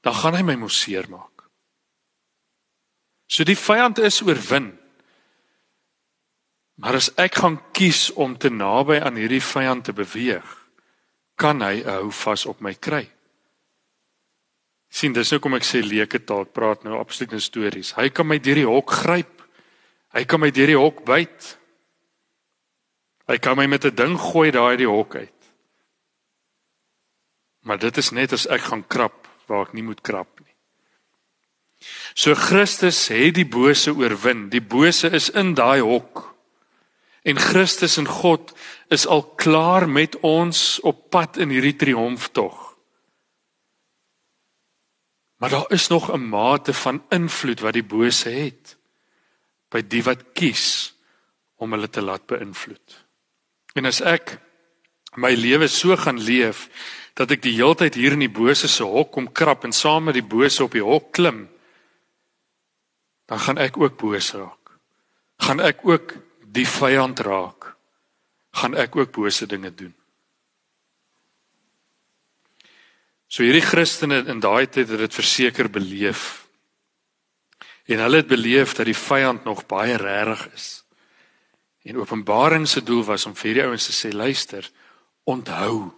dan 0.00 0.16
gaan 0.16 0.38
hy 0.38 0.42
my 0.42 0.56
mos 0.62 0.78
seermaak. 0.80 1.44
So 3.28 3.44
die 3.44 3.58
vyand 3.58 3.98
is 3.98 4.22
oorwin. 4.22 4.72
Maar 6.80 6.96
as 6.98 7.10
ek 7.20 7.42
gaan 7.42 7.60
kies 7.76 8.08
om 8.16 8.38
te 8.38 8.50
naby 8.50 8.98
aan 9.00 9.20
hierdie 9.20 9.44
vyand 9.44 9.84
te 9.84 9.92
beweeg, 9.92 10.48
kan 11.36 11.60
hy 11.60 11.82
hou 11.84 12.08
vas 12.24 12.46
op 12.46 12.64
my 12.64 12.72
kry 12.74 13.04
sien 14.94 15.14
dis 15.14 15.32
nou 15.34 15.40
kom 15.42 15.56
ek 15.58 15.66
sê 15.66 15.82
leuke 15.82 16.20
taal 16.22 16.46
praat 16.46 16.84
nou 16.86 17.00
absoluut 17.00 17.34
in 17.34 17.42
stories. 17.42 17.94
Hy 17.98 18.08
kan 18.14 18.28
my 18.30 18.38
deur 18.38 18.60
die 18.60 18.68
hok 18.68 18.94
gryp. 19.02 19.42
Hy 20.14 20.22
kan 20.30 20.40
my 20.40 20.52
deur 20.54 20.70
die 20.70 20.78
hok 20.78 21.02
byt. 21.06 21.48
Hy 23.26 23.38
kan 23.42 23.56
my 23.58 23.66
met 23.66 23.84
'n 23.84 23.94
ding 23.94 24.14
gooi 24.18 24.50
daai 24.50 24.76
die 24.76 24.88
hok 24.88 25.16
uit. 25.16 25.40
Maar 27.64 27.78
dit 27.78 27.96
is 27.96 28.10
net 28.12 28.32
as 28.32 28.46
ek 28.46 28.60
gaan 28.60 28.84
krap 28.86 29.26
waar 29.48 29.66
ek 29.66 29.74
nie 29.74 29.82
moet 29.82 30.02
krap 30.02 30.40
nie. 30.40 30.54
So 32.14 32.34
Christus 32.34 33.08
het 33.08 33.34
die 33.34 33.48
bose 33.48 33.90
oorwin. 33.90 34.48
Die 34.50 34.60
bose 34.60 35.10
is 35.10 35.30
in 35.30 35.54
daai 35.54 35.80
hok. 35.80 36.34
En 37.24 37.38
Christus 37.38 37.98
en 37.98 38.06
God 38.06 38.52
is 38.88 39.06
al 39.06 39.22
klaar 39.22 39.88
met 39.88 40.16
ons 40.20 40.80
op 40.80 41.10
pad 41.10 41.36
in 41.36 41.50
hierdie 41.50 41.76
triomftog. 41.76 42.63
Maar 45.44 45.52
daar 45.52 45.70
is 45.72 45.86
nog 45.86 46.12
'n 46.12 46.28
mate 46.28 46.74
van 46.74 47.04
invloed 47.08 47.60
wat 47.60 47.72
die 47.72 47.84
bose 47.84 48.28
het 48.28 48.76
by 49.68 49.82
die 49.86 50.02
wat 50.02 50.32
kies 50.32 50.96
om 51.54 51.72
hulle 51.72 51.90
te 51.90 52.02
laat 52.02 52.26
beïnvloed. 52.26 53.04
En 53.74 53.84
as 53.84 54.00
ek 54.00 54.38
my 55.14 55.34
lewe 55.34 55.66
so 55.68 55.96
gaan 55.96 56.20
leef 56.20 56.68
dat 57.12 57.30
ek 57.30 57.42
die 57.42 57.52
heeltyd 57.52 57.94
hier 57.94 58.12
in 58.12 58.24
die 58.24 58.32
bose 58.32 58.68
se 58.68 58.82
hok 58.82 59.12
kom 59.12 59.32
krap 59.32 59.64
en 59.64 59.72
saam 59.72 60.04
met 60.04 60.14
die 60.14 60.24
bose 60.24 60.64
op 60.64 60.72
die 60.72 60.82
hok 60.82 61.12
klim, 61.12 61.48
dan 63.26 63.38
gaan 63.38 63.58
ek 63.58 63.76
ook 63.76 63.96
boos 63.96 64.32
raak. 64.32 64.78
Gaan 65.36 65.60
ek 65.60 65.78
ook 65.82 66.14
die 66.40 66.68
vyand 66.68 67.20
raak. 67.20 67.76
Gaan 68.50 68.74
ek 68.74 68.96
ook 68.96 69.12
bose 69.12 69.46
dinge 69.46 69.74
doen. 69.74 69.94
So 73.34 73.42
hierdie 73.42 73.64
Christene 73.66 74.20
in 74.30 74.38
daai 74.38 74.68
tyd 74.70 74.92
het 74.92 75.00
dit 75.00 75.14
verseker 75.16 75.66
beleef. 75.66 76.44
En 77.90 77.98
hulle 78.04 78.20
het 78.20 78.28
beleef 78.30 78.76
dat 78.78 78.86
die 78.86 78.94
vyand 78.94 79.42
nog 79.42 79.64
baie 79.66 79.96
regtig 79.98 80.44
is. 80.54 80.66
En 81.82 81.98
Openbaring 81.98 82.68
se 82.70 82.82
doel 82.86 83.02
was 83.08 83.26
om 83.26 83.34
vir 83.34 83.48
hierdie 83.48 83.64
ouens 83.66 83.88
te 83.88 83.94
sê 83.96 84.12
luister, 84.14 84.68
onthou. 85.26 85.90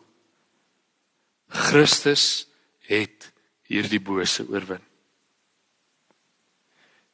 Christus 1.69 2.47
het 2.89 3.29
hierdie 3.69 4.01
bose 4.01 4.47
oorwin. 4.49 4.81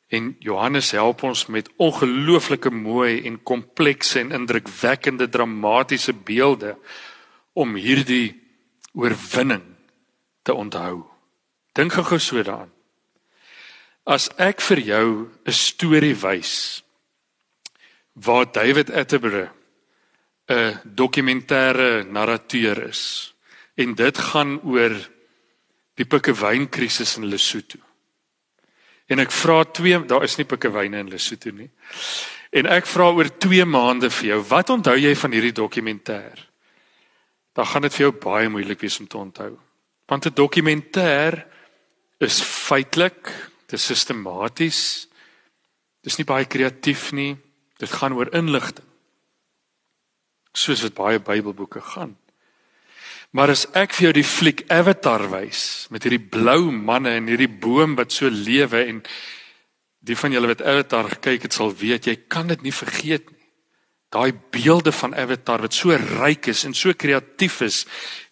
En 0.06 0.30
Johannes 0.38 0.92
help 0.94 1.26
ons 1.26 1.48
met 1.50 1.72
ongelooflike 1.82 2.70
mooi 2.70 3.24
en 3.26 3.42
komplekse 3.42 4.22
en 4.22 4.30
indrukwekkende 4.38 5.26
dramatiese 5.26 6.14
beelde 6.14 6.76
om 7.58 7.74
hierdie 7.74 8.38
oorwinning 8.94 9.72
te 10.42 10.54
onthou. 10.54 11.04
Dink 11.72 11.92
gou 11.92 12.18
so 12.18 12.42
daaraan. 12.42 12.72
As 14.04 14.28
ek 14.36 14.60
vir 14.60 14.78
jou 14.78 15.30
'n 15.46 15.52
storie 15.52 16.14
wys 16.14 16.82
waar 18.14 18.52
David 18.52 18.90
Attenborough 18.90 19.50
'n 20.48 20.80
dokumentêre 20.84 22.04
narrateur 22.04 22.88
is 22.88 23.34
en 23.74 23.94
dit 23.94 24.18
gaan 24.18 24.60
oor 24.62 24.92
die 25.94 26.04
pikkewynkrisis 26.04 27.16
in 27.16 27.26
Lesotho. 27.26 27.78
En 29.06 29.18
ek 29.18 29.30
vra 29.30 29.64
twee, 29.64 29.98
daar 30.08 30.24
is 30.24 30.36
nie 30.36 30.48
pikkewyne 30.48 30.98
in 30.98 31.10
Lesotho 31.12 31.50
nie. 31.50 31.70
En 32.52 32.66
ek 32.66 32.86
vra 32.86 33.10
oor 33.12 33.28
2 33.38 33.64
maande 33.64 34.10
vir 34.10 34.28
jou, 34.28 34.40
wat 34.48 34.70
onthou 34.70 34.96
jy 34.96 35.14
van 35.16 35.32
hierdie 35.32 35.56
dokumentêr? 35.56 36.48
Dan 37.52 37.66
gaan 37.66 37.82
dit 37.82 37.94
vir 37.94 38.06
jou 38.06 38.12
baie 38.12 38.48
moeilik 38.48 38.80
wees 38.80 39.00
om 39.00 39.08
te 39.08 39.18
onthou. 39.18 39.58
Want 40.12 40.26
'n 40.26 40.34
dokumentêr 40.34 41.46
is 42.18 42.42
feitelik, 42.42 43.24
dit 43.66 43.78
is 43.80 43.86
sistematies. 43.86 45.08
Dis 46.04 46.16
nie 46.16 46.28
baie 46.28 46.44
kreatief 46.44 47.12
nie. 47.12 47.36
Dit 47.78 47.90
gaan 47.90 48.12
oor 48.12 48.28
inligting. 48.34 48.86
Soos 50.52 50.82
wat 50.82 50.94
baie 50.94 51.18
Bybelboeke 51.18 51.80
gaan. 51.80 52.18
Maar 53.30 53.48
as 53.48 53.66
ek 53.72 53.94
vir 53.94 54.02
jou 54.02 54.12
die 54.12 54.28
fliek 54.28 54.70
Avatar 54.70 55.30
wys 55.30 55.86
met 55.90 56.02
hierdie 56.04 56.28
blou 56.28 56.70
manne 56.70 57.16
en 57.16 57.26
hierdie 57.26 57.48
boom 57.48 57.96
wat 57.96 58.12
so 58.12 58.28
lewe 58.28 58.84
en 58.84 59.02
die 60.04 60.16
van 60.16 60.32
julle 60.32 60.46
wat 60.52 60.62
Avatar 60.62 61.08
gekyk 61.08 61.42
het 61.42 61.52
sal 61.52 61.72
weet 61.72 62.04
jy 62.04 62.16
kan 62.28 62.46
dit 62.46 62.62
nie 62.62 62.72
vergeet 62.72 63.30
nie. 63.30 63.41
Daai 64.12 64.32
beelde 64.52 64.92
van 64.92 65.14
Avatar 65.16 65.62
wat 65.64 65.74
so 65.74 65.96
ryk 65.96 66.50
is 66.52 66.66
en 66.68 66.74
so 66.76 66.92
kreatief 66.92 67.60
is 67.64 67.86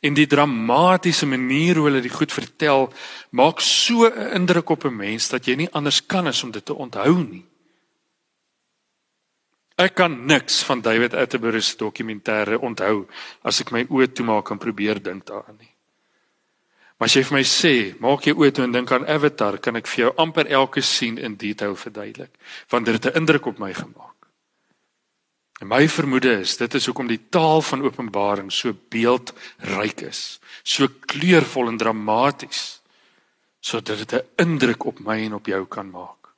en 0.04 0.14
die 0.14 0.26
dramatiese 0.28 1.26
manier 1.26 1.80
hoe 1.80 1.86
hulle 1.88 2.02
dit 2.04 2.12
goed 2.12 2.32
vertel 2.32 2.90
maak 3.32 3.60
so 3.64 4.04
'n 4.04 4.34
indruk 4.40 4.68
op 4.70 4.84
'n 4.84 4.96
mens 4.96 5.28
dat 5.28 5.46
jy 5.46 5.54
nie 5.56 5.72
anders 5.72 6.06
kan 6.06 6.26
as 6.26 6.42
om 6.44 6.50
dit 6.50 6.64
te 6.64 6.74
onthou 6.74 7.24
nie. 7.24 7.44
Ek 9.80 9.94
kan 9.94 10.26
niks 10.26 10.62
van 10.62 10.80
David 10.80 11.14
Attenborough 11.14 11.64
se 11.64 11.76
dokumentêre 11.76 12.58
onthou 12.60 13.06
as 13.42 13.60
ek 13.60 13.72
my 13.72 13.86
oë 13.88 14.12
toemaak 14.12 14.50
en 14.50 14.58
probeer 14.58 15.02
dink 15.02 15.24
daaraan 15.26 15.56
nie. 15.58 15.74
Maar 16.98 17.08
as 17.08 17.14
jy 17.16 17.22
vir 17.24 17.36
my 17.38 17.44
sê, 17.48 17.74
maak 17.98 18.26
jy 18.26 18.34
oë 18.36 18.52
toe 18.52 18.64
en 18.64 18.72
dink 18.72 18.92
aan 18.92 19.08
Avatar, 19.08 19.56
kan 19.58 19.76
ek 19.76 19.88
vir 19.88 20.04
jou 20.04 20.10
amper 20.20 20.50
elke 20.52 20.82
sien 20.84 21.16
in 21.18 21.38
detail 21.40 21.76
verduidelik, 21.76 22.34
want 22.68 22.84
dit 22.86 22.94
het 22.94 23.14
'n 23.14 23.18
indruk 23.20 23.46
op 23.46 23.58
my 23.58 23.72
gemaak. 23.72 24.09
En 25.60 25.68
my 25.68 25.84
vermoede 25.92 26.38
is 26.40 26.56
dit 26.56 26.74
is 26.74 26.86
hoekom 26.88 27.08
die 27.10 27.20
taal 27.28 27.60
van 27.62 27.82
Openbaring 27.84 28.48
so 28.52 28.72
beeldryk 28.92 30.06
is, 30.08 30.40
so 30.64 30.88
kleurvol 30.88 31.68
en 31.68 31.76
dramaties, 31.80 32.80
sodat 33.60 33.98
dit 34.00 34.12
'n 34.14 34.46
indruk 34.46 34.84
op 34.84 35.00
my 35.00 35.18
en 35.26 35.34
op 35.34 35.46
jou 35.46 35.66
kan 35.66 35.90
maak. 35.90 36.32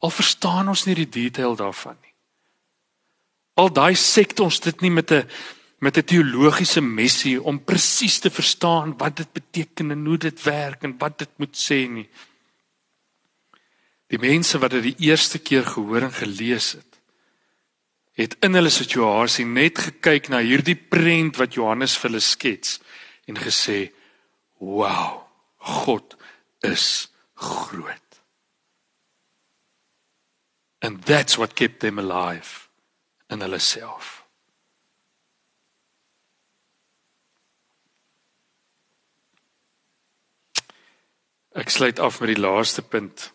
Al 0.00 0.10
verstaan 0.10 0.68
ons 0.68 0.84
nie 0.84 0.94
die 0.94 1.08
detail 1.08 1.56
daarvan 1.56 1.96
nie. 2.02 2.14
Al 3.54 3.72
daai 3.72 3.94
sekte 3.94 4.42
ons 4.42 4.60
dit 4.60 4.80
nie 4.80 4.90
met 4.90 5.10
'n 5.12 5.28
met 5.80 5.96
'n 5.96 6.04
teologiese 6.04 6.80
messie 6.80 7.42
om 7.42 7.64
presies 7.64 8.18
te 8.18 8.30
verstaan 8.30 8.96
wat 8.98 9.16
dit 9.16 9.32
beteken 9.32 9.90
en 9.90 10.06
hoe 10.06 10.18
dit 10.18 10.42
werk 10.42 10.82
en 10.82 10.98
wat 10.98 11.18
dit 11.18 11.30
moet 11.36 11.56
sê 11.56 11.88
nie. 11.88 12.08
Die 14.06 14.18
mense 14.18 14.58
wat 14.58 14.70
dit 14.70 14.82
die 14.82 15.08
eerste 15.08 15.38
keer 15.38 15.64
gehoor 15.64 16.02
en 16.02 16.12
gelees 16.12 16.72
het, 16.72 16.89
het 18.20 18.36
in 18.44 18.54
hulle 18.54 18.70
situasie 18.72 19.46
net 19.48 19.78
gekyk 19.80 20.28
na 20.28 20.42
hierdie 20.44 20.76
prent 20.76 21.38
wat 21.40 21.56
Johannes 21.56 21.96
vir 21.96 22.10
hulle 22.10 22.20
skets 22.24 22.78
en 23.30 23.40
gesê: 23.40 23.92
"Wow, 24.60 25.24
God 25.56 26.16
is 26.60 27.08
groot." 27.34 28.20
And 30.82 31.04
that's 31.04 31.38
what 31.38 31.54
kept 31.54 31.80
them 31.80 31.98
alive 31.98 32.68
in 33.28 33.40
hulle 33.40 33.58
self. 33.58 34.20
Ek 41.50 41.68
sluit 41.68 41.98
af 41.98 42.20
met 42.20 42.34
die 42.34 42.40
laaste 42.40 42.82
punt. 42.82 43.32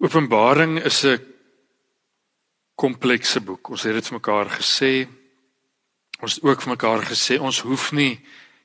Openbaring 0.00 0.80
is 0.84 1.04
'n 1.04 1.20
komplekse 2.74 3.40
boek. 3.40 3.68
Ons 3.68 3.82
het 3.82 3.92
dit 3.92 4.06
vir 4.06 4.18
mekaar 4.20 4.48
gesê. 4.48 5.08
Ons 6.20 6.34
het 6.34 6.44
ook 6.44 6.62
vir 6.62 6.70
mekaar 6.70 7.02
gesê 7.04 7.38
ons 7.40 7.60
hoef 7.60 7.92
nie 7.92 8.20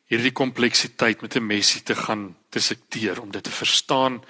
hierdie 0.08 0.32
kompleksiteit 0.32 1.22
met 1.22 1.36
'n 1.36 1.48
messie 1.48 1.84
te 1.84 1.96
gaan 1.96 2.36
dissekteer 2.50 3.22
om 3.22 3.32
dit 3.32 3.44
te 3.44 3.52
verstaan 3.52 4.24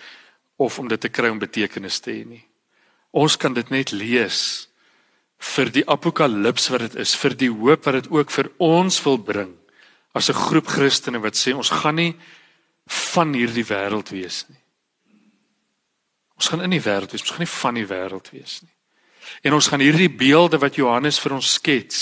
of 0.56 0.80
om 0.80 0.88
dit 0.88 1.02
te 1.02 1.10
kry 1.10 1.30
om 1.30 1.40
betekenis 1.40 2.00
te 2.00 2.12
hê 2.12 2.26
nie. 2.26 2.46
Ons 3.12 3.38
kan 3.38 3.54
dit 3.54 3.70
net 3.70 3.92
lees 3.92 4.68
vir 5.38 5.70
die 5.70 5.88
apokalips 5.88 6.70
wat 6.70 6.80
dit 6.80 6.96
is, 6.96 7.16
vir 7.16 7.36
die 7.36 7.52
hoop 7.52 7.86
wat 7.86 7.94
dit 7.94 8.12
ook 8.12 8.32
vir 8.32 8.52
ons 8.58 9.04
wil 9.04 9.18
bring 9.18 9.54
as 10.14 10.30
'n 10.30 10.34
groep 10.34 10.68
Christene 10.68 11.20
wat 11.20 11.36
sê 11.36 11.54
ons 11.54 11.70
gaan 11.70 11.96
nie 11.96 12.16
van 12.88 13.34
hierdie 13.34 13.66
wêreld 13.66 14.10
wees 14.10 14.46
nie. 14.50 14.65
Ons 16.36 16.52
gaan 16.52 16.64
in 16.66 16.76
die 16.76 16.84
wêreld 16.84 17.12
wees, 17.12 17.24
ons 17.24 17.36
gaan 17.36 17.46
nie 17.46 17.54
van 17.56 17.78
die 17.80 17.88
wêreld 17.88 18.32
wees 18.34 18.60
nie. 18.64 18.74
En 19.42 19.56
ons 19.58 19.68
gaan 19.72 19.82
hierdie 19.82 20.12
beelde 20.12 20.60
wat 20.62 20.78
Johannes 20.78 21.20
vir 21.20 21.38
ons 21.38 21.54
skets, 21.58 22.02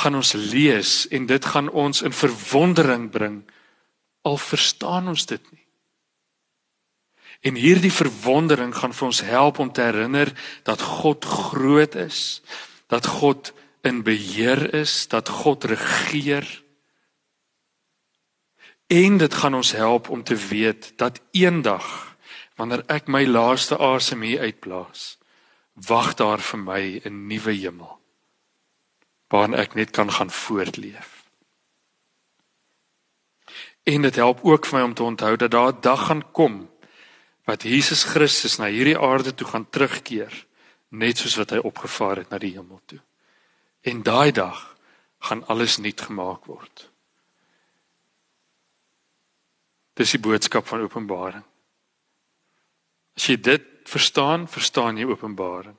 gaan 0.00 0.16
ons 0.16 0.32
lees 0.32 1.04
en 1.12 1.26
dit 1.28 1.48
gaan 1.52 1.68
ons 1.68 2.02
in 2.06 2.14
verwondering 2.14 3.10
bring 3.12 3.42
al 4.24 4.38
verstaan 4.40 5.10
ons 5.12 5.26
dit 5.28 5.42
nie. 5.52 5.66
En 7.40 7.56
hierdie 7.56 7.92
verwondering 7.92 8.72
gaan 8.76 8.92
vir 8.92 9.06
ons 9.06 9.22
help 9.24 9.58
om 9.58 9.72
te 9.72 9.84
herinner 9.84 10.32
dat 10.68 10.80
God 10.80 11.24
groot 11.24 11.94
is, 11.96 12.40
dat 12.92 13.06
God 13.06 13.52
in 13.84 14.02
beheer 14.04 14.74
is, 14.76 15.06
dat 15.08 15.28
God 15.28 15.64
regeer. 15.64 16.44
En 18.92 19.16
dit 19.16 19.34
gaan 19.34 19.56
ons 19.56 19.72
help 19.72 20.10
om 20.12 20.24
te 20.24 20.36
weet 20.36 20.92
dat 21.00 21.20
eendag 21.32 22.09
wanneer 22.60 22.84
ek 22.92 23.08
my 23.08 23.24
laaste 23.24 23.78
asem 23.80 24.20
hier 24.26 24.42
uitblaas, 24.44 25.14
wag 25.88 26.12
daar 26.20 26.42
vir 26.44 26.60
my 26.60 26.82
'n 27.08 27.26
nuwe 27.28 27.54
hemel 27.56 27.96
waarin 29.30 29.54
ek 29.54 29.74
net 29.74 29.90
kan 29.90 30.10
gaan 30.10 30.30
voortleef. 30.30 31.24
En 33.86 34.02
dit 34.02 34.16
help 34.16 34.40
ook 34.42 34.66
vir 34.66 34.78
my 34.78 34.84
om 34.84 34.94
te 34.94 35.02
onthou 35.02 35.36
dat 35.36 35.50
daar 35.50 35.72
'n 35.72 35.80
dag 35.80 36.06
gaan 36.06 36.32
kom 36.32 36.68
wat 37.44 37.62
Jesus 37.62 38.02
Christus 38.04 38.58
na 38.58 38.66
hierdie 38.66 38.98
aarde 38.98 39.34
toe 39.34 39.46
gaan 39.46 39.70
terugkeer 39.70 40.46
net 40.88 41.18
soos 41.18 41.36
wat 41.36 41.50
hy 41.50 41.58
opgevaar 41.58 42.16
het 42.16 42.30
na 42.30 42.38
die 42.38 42.54
hemel 42.54 42.80
toe. 42.86 43.00
En 43.80 44.02
daai 44.02 44.32
dag 44.32 44.76
gaan 45.18 45.46
alles 45.46 45.78
nuut 45.78 46.00
gemaak 46.00 46.44
word. 46.44 46.90
Dis 49.94 50.10
die 50.10 50.20
boodskap 50.20 50.66
van 50.66 50.80
Openbaring. 50.80 51.49
As 53.20 53.26
jy 53.28 53.36
dit 53.36 53.64
verstaan, 53.84 54.46
verstaan 54.48 54.96
jy 54.96 55.04
Openbaring. 55.04 55.76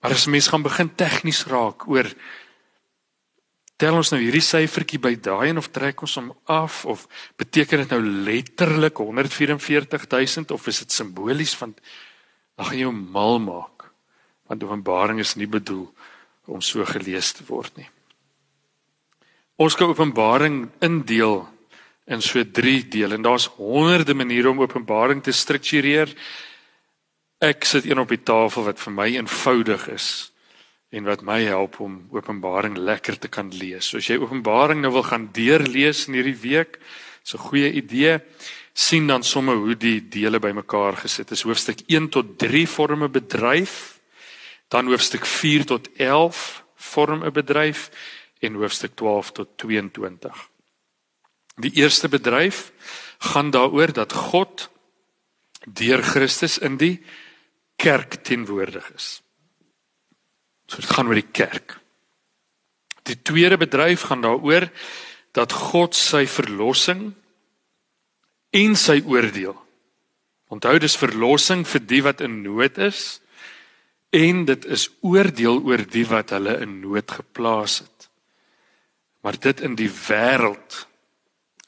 Maar 0.00 0.16
as 0.16 0.24
mens 0.26 0.48
gaan 0.48 0.64
begin 0.64 0.88
tegnies 0.96 1.44
raak 1.46 1.84
oor 1.92 2.08
tel 3.76 3.98
ons 3.98 4.12
nou 4.14 4.20
hierdie 4.22 4.40
syfertjie 4.40 5.00
by 5.02 5.12
daai 5.20 5.50
en 5.50 5.60
of 5.60 5.68
trek 5.74 6.00
ons 6.06 6.16
hom 6.16 6.30
af 6.50 6.80
of 6.88 7.04
beteken 7.36 7.82
dit 7.82 7.92
nou 7.92 8.00
letterlik 8.28 9.02
144000 9.02 10.54
of 10.56 10.68
is 10.72 10.80
dit 10.84 10.96
simbolies 10.96 11.52
van 11.60 11.76
dan 11.76 12.66
gaan 12.66 12.78
jy 12.78 12.88
hom 12.88 13.04
mal 13.12 13.38
maak 13.42 13.90
want 14.48 14.64
openbaring 14.64 15.20
is 15.20 15.36
nie 15.36 15.50
bedoel 15.50 15.84
om 16.48 16.64
so 16.64 16.86
gelees 16.88 17.34
te 17.36 17.46
word 17.50 17.76
nie 17.78 17.88
ons 19.62 19.78
kan 19.78 19.90
openbaring 19.92 20.64
indeel 20.82 21.44
in 22.06 22.22
so 22.22 22.42
3 22.44 22.88
dele 22.88 23.14
en 23.14 23.22
daar's 23.22 23.46
honderde 23.46 24.14
maniere 24.14 24.50
om 24.50 24.60
openbaring 24.60 25.22
te 25.22 25.32
struktureer 25.32 26.10
ek 27.42 27.64
sit 27.64 27.86
een 27.86 27.98
op 27.98 28.08
die 28.08 28.22
tafel 28.22 28.64
wat 28.64 28.78
vir 28.78 28.94
my 28.94 29.08
eenvoudig 29.16 29.88
is 29.90 30.32
en 30.92 31.08
wat 31.08 31.24
my 31.24 31.40
help 31.48 31.78
om 31.80 32.02
Openbaring 32.12 32.76
lekker 32.76 33.16
te 33.18 33.28
kan 33.32 33.48
lees. 33.56 33.88
So 33.88 33.98
as 33.98 34.10
jy 34.10 34.18
Openbaring 34.20 34.82
nou 34.82 34.92
wil 34.92 35.06
gaan 35.08 35.30
deurlees 35.32 36.04
in 36.08 36.18
hierdie 36.18 36.36
week, 36.42 36.78
is 37.24 37.34
'n 37.34 37.38
goeie 37.48 37.72
idee. 37.72 38.20
sien 38.74 39.06
dan 39.06 39.22
sommer 39.22 39.54
hoe 39.54 39.76
die 39.76 40.00
dele 40.08 40.38
bymekaar 40.38 40.96
gesit 40.96 41.30
is. 41.30 41.42
Hoofstuk 41.42 41.80
1 41.88 42.08
tot 42.08 42.38
3 42.38 42.66
vorm 42.66 43.04
'n 43.04 43.12
bedryf. 43.12 44.00
Dan 44.68 44.86
hoofstuk 44.86 45.26
4 45.26 45.64
tot 45.64 45.88
11 45.96 46.64
vorm 46.76 47.24
'n 47.24 47.32
bedryf 47.32 47.90
en 48.40 48.54
hoofstuk 48.54 48.94
12 48.94 49.32
tot 49.32 49.48
22. 49.56 50.51
Die 51.60 51.72
eerste 51.80 52.08
bedryf 52.08 52.70
gaan 53.18 53.50
daaroor 53.50 53.92
dat 53.92 54.12
God 54.12 54.70
deur 55.66 56.02
Christus 56.02 56.58
in 56.58 56.76
die 56.76 57.02
kerk 57.76 58.22
teenwoordig 58.24 58.88
is. 58.94 59.22
So 60.66 60.80
dit 60.80 60.90
gaan 60.90 61.10
oor 61.10 61.18
die 61.18 61.32
kerk. 61.34 61.76
Die 63.02 63.18
tweede 63.22 63.58
bedryf 63.58 64.06
gaan 64.08 64.22
daaroor 64.22 64.68
dat 65.36 65.52
God 65.52 65.96
sy 65.96 66.24
verlossing 66.30 67.12
en 68.52 68.76
sy 68.76 69.00
oordeel. 69.08 69.56
Onthou 70.52 70.76
dis 70.80 70.96
verlossing 71.00 71.64
vir 71.68 71.84
die 71.88 72.02
wat 72.04 72.20
in 72.24 72.42
nood 72.44 72.78
is 72.78 73.20
en 74.12 74.44
dit 74.44 74.66
is 74.68 74.90
oordeel 75.00 75.62
oor 75.64 75.82
die 75.88 76.04
wat 76.08 76.34
hulle 76.36 76.58
in 76.60 76.80
nood 76.82 77.10
geplaas 77.10 77.80
het. 77.80 78.08
Maar 79.24 79.38
dit 79.40 79.62
in 79.64 79.76
die 79.78 79.88
wêreld. 79.88 80.82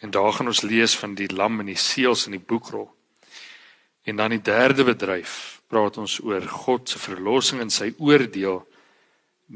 En 0.05 0.13
daar 0.13 0.33
gaan 0.37 0.51
ons 0.53 0.61
lees 0.61 0.93
van 1.01 1.15
die 1.17 1.31
lam 1.33 1.63
en 1.63 1.71
die 1.73 1.81
seels 1.81 2.27
in 2.29 2.37
die 2.37 2.47
boekrol. 2.53 2.91
En 4.05 4.21
dan 4.21 4.35
die 4.35 4.43
derde 4.45 4.85
bedryf 4.85 5.63
praat 5.73 5.97
ons 5.97 6.19
oor 6.21 6.45
God 6.45 6.91
se 6.93 7.01
verlossing 7.01 7.63
en 7.65 7.73
sy 7.73 7.95
oordeel 7.97 8.61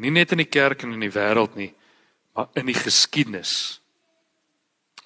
nie 0.00 0.12
net 0.12 0.32
in 0.32 0.40
die 0.40 0.48
kerk 0.48 0.84
en 0.84 0.94
in 0.96 1.04
die 1.04 1.12
wêreld 1.12 1.56
nie, 1.56 1.70
maar 2.32 2.48
in 2.56 2.68
die 2.68 2.76
geskiedenis 2.76 3.52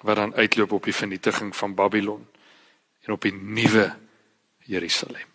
wat 0.03 0.19
dan 0.19 0.35
uitloop 0.35 0.71
op 0.79 0.87
die 0.87 0.95
vernietiging 0.95 1.53
van 1.55 1.75
Babylon 1.75 2.23
en 3.03 3.13
op 3.15 3.23
die 3.23 3.33
nuwe 3.35 3.89
Jerusalem. 4.67 5.27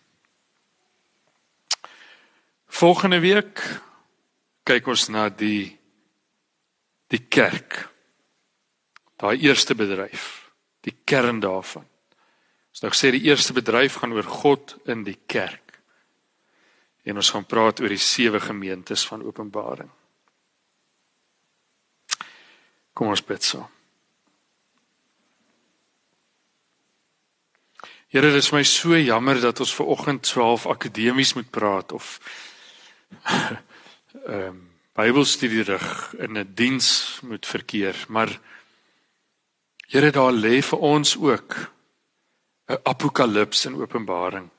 Volgende 2.69 3.19
week 3.21 3.61
kyk 4.65 4.89
ons 4.89 5.07
na 5.09 5.29
die 5.29 5.77
die 7.09 7.25
kerk. 7.25 7.88
Daai 9.19 9.35
eerste 9.43 9.75
bedryf, 9.75 10.49
die 10.87 10.95
kern 11.03 11.41
daarvan. 11.43 11.87
Ons 12.69 12.83
nou 12.85 12.91
sê 12.95 13.11
die 13.11 13.25
eerste 13.27 13.53
bedryf 13.53 13.99
gaan 13.99 14.13
oor 14.15 14.27
God 14.27 14.77
in 14.87 15.03
die 15.03 15.17
kerk. 15.27 15.79
En 17.03 17.19
ons 17.19 17.31
gaan 17.33 17.47
praat 17.47 17.81
oor 17.81 17.91
die 17.91 17.99
sewe 17.99 18.39
gemeentes 18.39 19.03
van 19.09 19.25
Openbaring. 19.25 19.89
Kom 22.93 23.11
ons 23.11 23.23
bid 23.25 23.43
saam. 23.43 23.67
Here, 28.09 28.25
dit 28.25 28.39
is 28.41 28.49
my 28.49 28.63
so 28.65 28.97
jammer 28.97 29.37
dat 29.37 29.59
ons 29.61 29.71
ver 29.75 29.91
oggend 29.93 30.23
12 30.25 30.65
akademies 30.71 31.35
moet 31.37 31.49
praat 31.53 31.91
of 31.93 32.17
ehm 33.27 34.47
um, 34.47 34.65
Bybelstudie 34.99 35.61
rig 35.63 36.13
in 36.19 36.35
'n 36.37 36.49
diens 36.55 37.19
moet 37.23 37.45
verkeer, 37.45 37.95
maar 38.09 38.33
Here, 39.89 40.11
daar 40.13 40.35
lê 40.37 40.59
vir 40.61 40.79
ons 40.85 41.15
ook 41.17 41.55
'n 42.69 42.77
apokalips 42.83 43.65
in 43.65 43.75
Openbaring. 43.75 44.49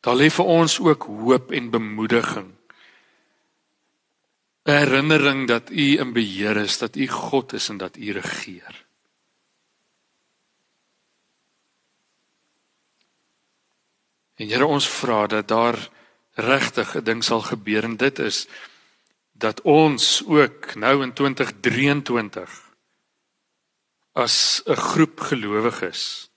Daar 0.00 0.16
lê 0.16 0.30
vir 0.30 0.44
ons 0.44 0.80
ook 0.80 1.02
hoop 1.02 1.52
en 1.52 1.70
bemoediging. 1.70 2.54
'n 4.64 4.70
Herinnering 4.70 5.48
dat 5.48 5.70
U 5.70 5.98
in 5.98 6.12
beheer 6.12 6.56
is, 6.56 6.78
dat 6.78 6.96
U 6.96 7.06
God 7.06 7.52
is 7.52 7.68
en 7.68 7.76
dat 7.76 7.96
U 7.96 8.12
regeer. 8.12 8.84
En 14.34 14.48
Here 14.48 14.66
ons 14.66 14.88
vra 14.88 15.26
dat 15.26 15.48
daar 15.48 15.90
regtig 16.32 16.96
'n 16.96 17.04
ding 17.04 17.24
sal 17.24 17.40
gebeur 17.40 17.84
en 17.84 17.96
dit 17.96 18.18
is 18.18 18.46
dat 19.32 19.60
ons 19.60 20.22
ook 20.26 20.74
nou 20.74 21.02
in 21.02 21.12
2023 21.12 22.73
as 24.14 24.62
'n 24.66 24.76
groep 24.76 25.20
gelowiges 25.20 26.30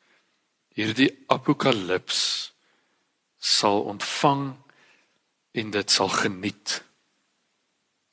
hierdie 0.78 1.10
apokalips 1.34 2.52
sal 3.42 3.82
ontvang 3.90 4.54
en 5.58 5.72
dit 5.74 5.92
sal 5.92 6.10
geniet. 6.14 6.84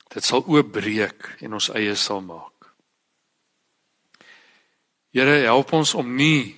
Dit 0.09 0.25
sal 0.25 0.45
oopbreek 0.47 1.35
en 1.45 1.57
ons 1.59 1.69
eie 1.77 1.93
sal 1.99 2.23
maak. 2.25 2.71
Here 5.15 5.43
help 5.45 5.73
ons 5.77 5.93
om 5.95 6.09
nie 6.17 6.55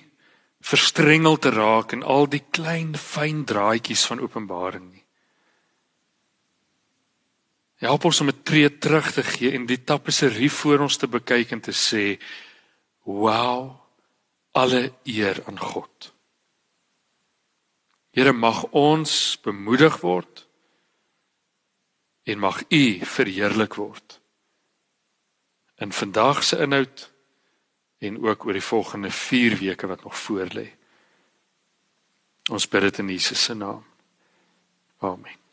verstrengel 0.64 1.36
te 1.38 1.52
raak 1.54 1.92
in 1.94 2.02
al 2.02 2.26
die 2.26 2.42
klein 2.50 2.96
fyn 2.98 3.44
draadjies 3.46 4.06
van 4.08 4.24
openbaring 4.24 4.88
nie. 4.88 5.04
Help 7.78 8.08
ons 8.08 8.20
om 8.20 8.28
'n 8.28 8.42
tree 8.42 8.78
terug 8.78 9.12
te 9.12 9.22
gee 9.22 9.52
en 9.52 9.66
die 9.66 9.84
tapisserie 9.84 10.50
voor 10.50 10.80
ons 10.80 10.96
te 10.96 11.06
bekyk 11.06 11.52
en 11.52 11.60
te 11.60 11.72
sê, 11.72 12.18
"Wow, 13.08 13.80
alle 14.52 14.92
eer 15.04 15.40
aan 15.46 15.58
God." 15.58 16.12
Here 18.10 18.32
mag 18.32 18.64
ons 18.74 19.40
bemoedig 19.40 20.00
word 20.00 20.46
en 22.28 22.38
mag 22.38 22.62
U 22.68 23.04
verheerlik 23.04 23.74
word. 23.74 24.20
In 25.78 25.92
vandag 25.92 26.42
se 26.44 26.58
inhoud 26.58 27.10
en 27.98 28.18
ook 28.24 28.44
oor 28.44 28.52
die 28.58 28.64
volgende 28.64 29.10
4 29.10 29.56
weke 29.58 29.86
wat 29.86 30.02
nog 30.02 30.18
voorlê. 30.18 30.66
Ons 32.50 32.68
bid 32.68 32.88
dit 32.88 32.98
in 32.98 33.08
Jesus 33.08 33.42
se 33.44 33.54
naam. 33.54 33.84
Amen. 34.98 35.47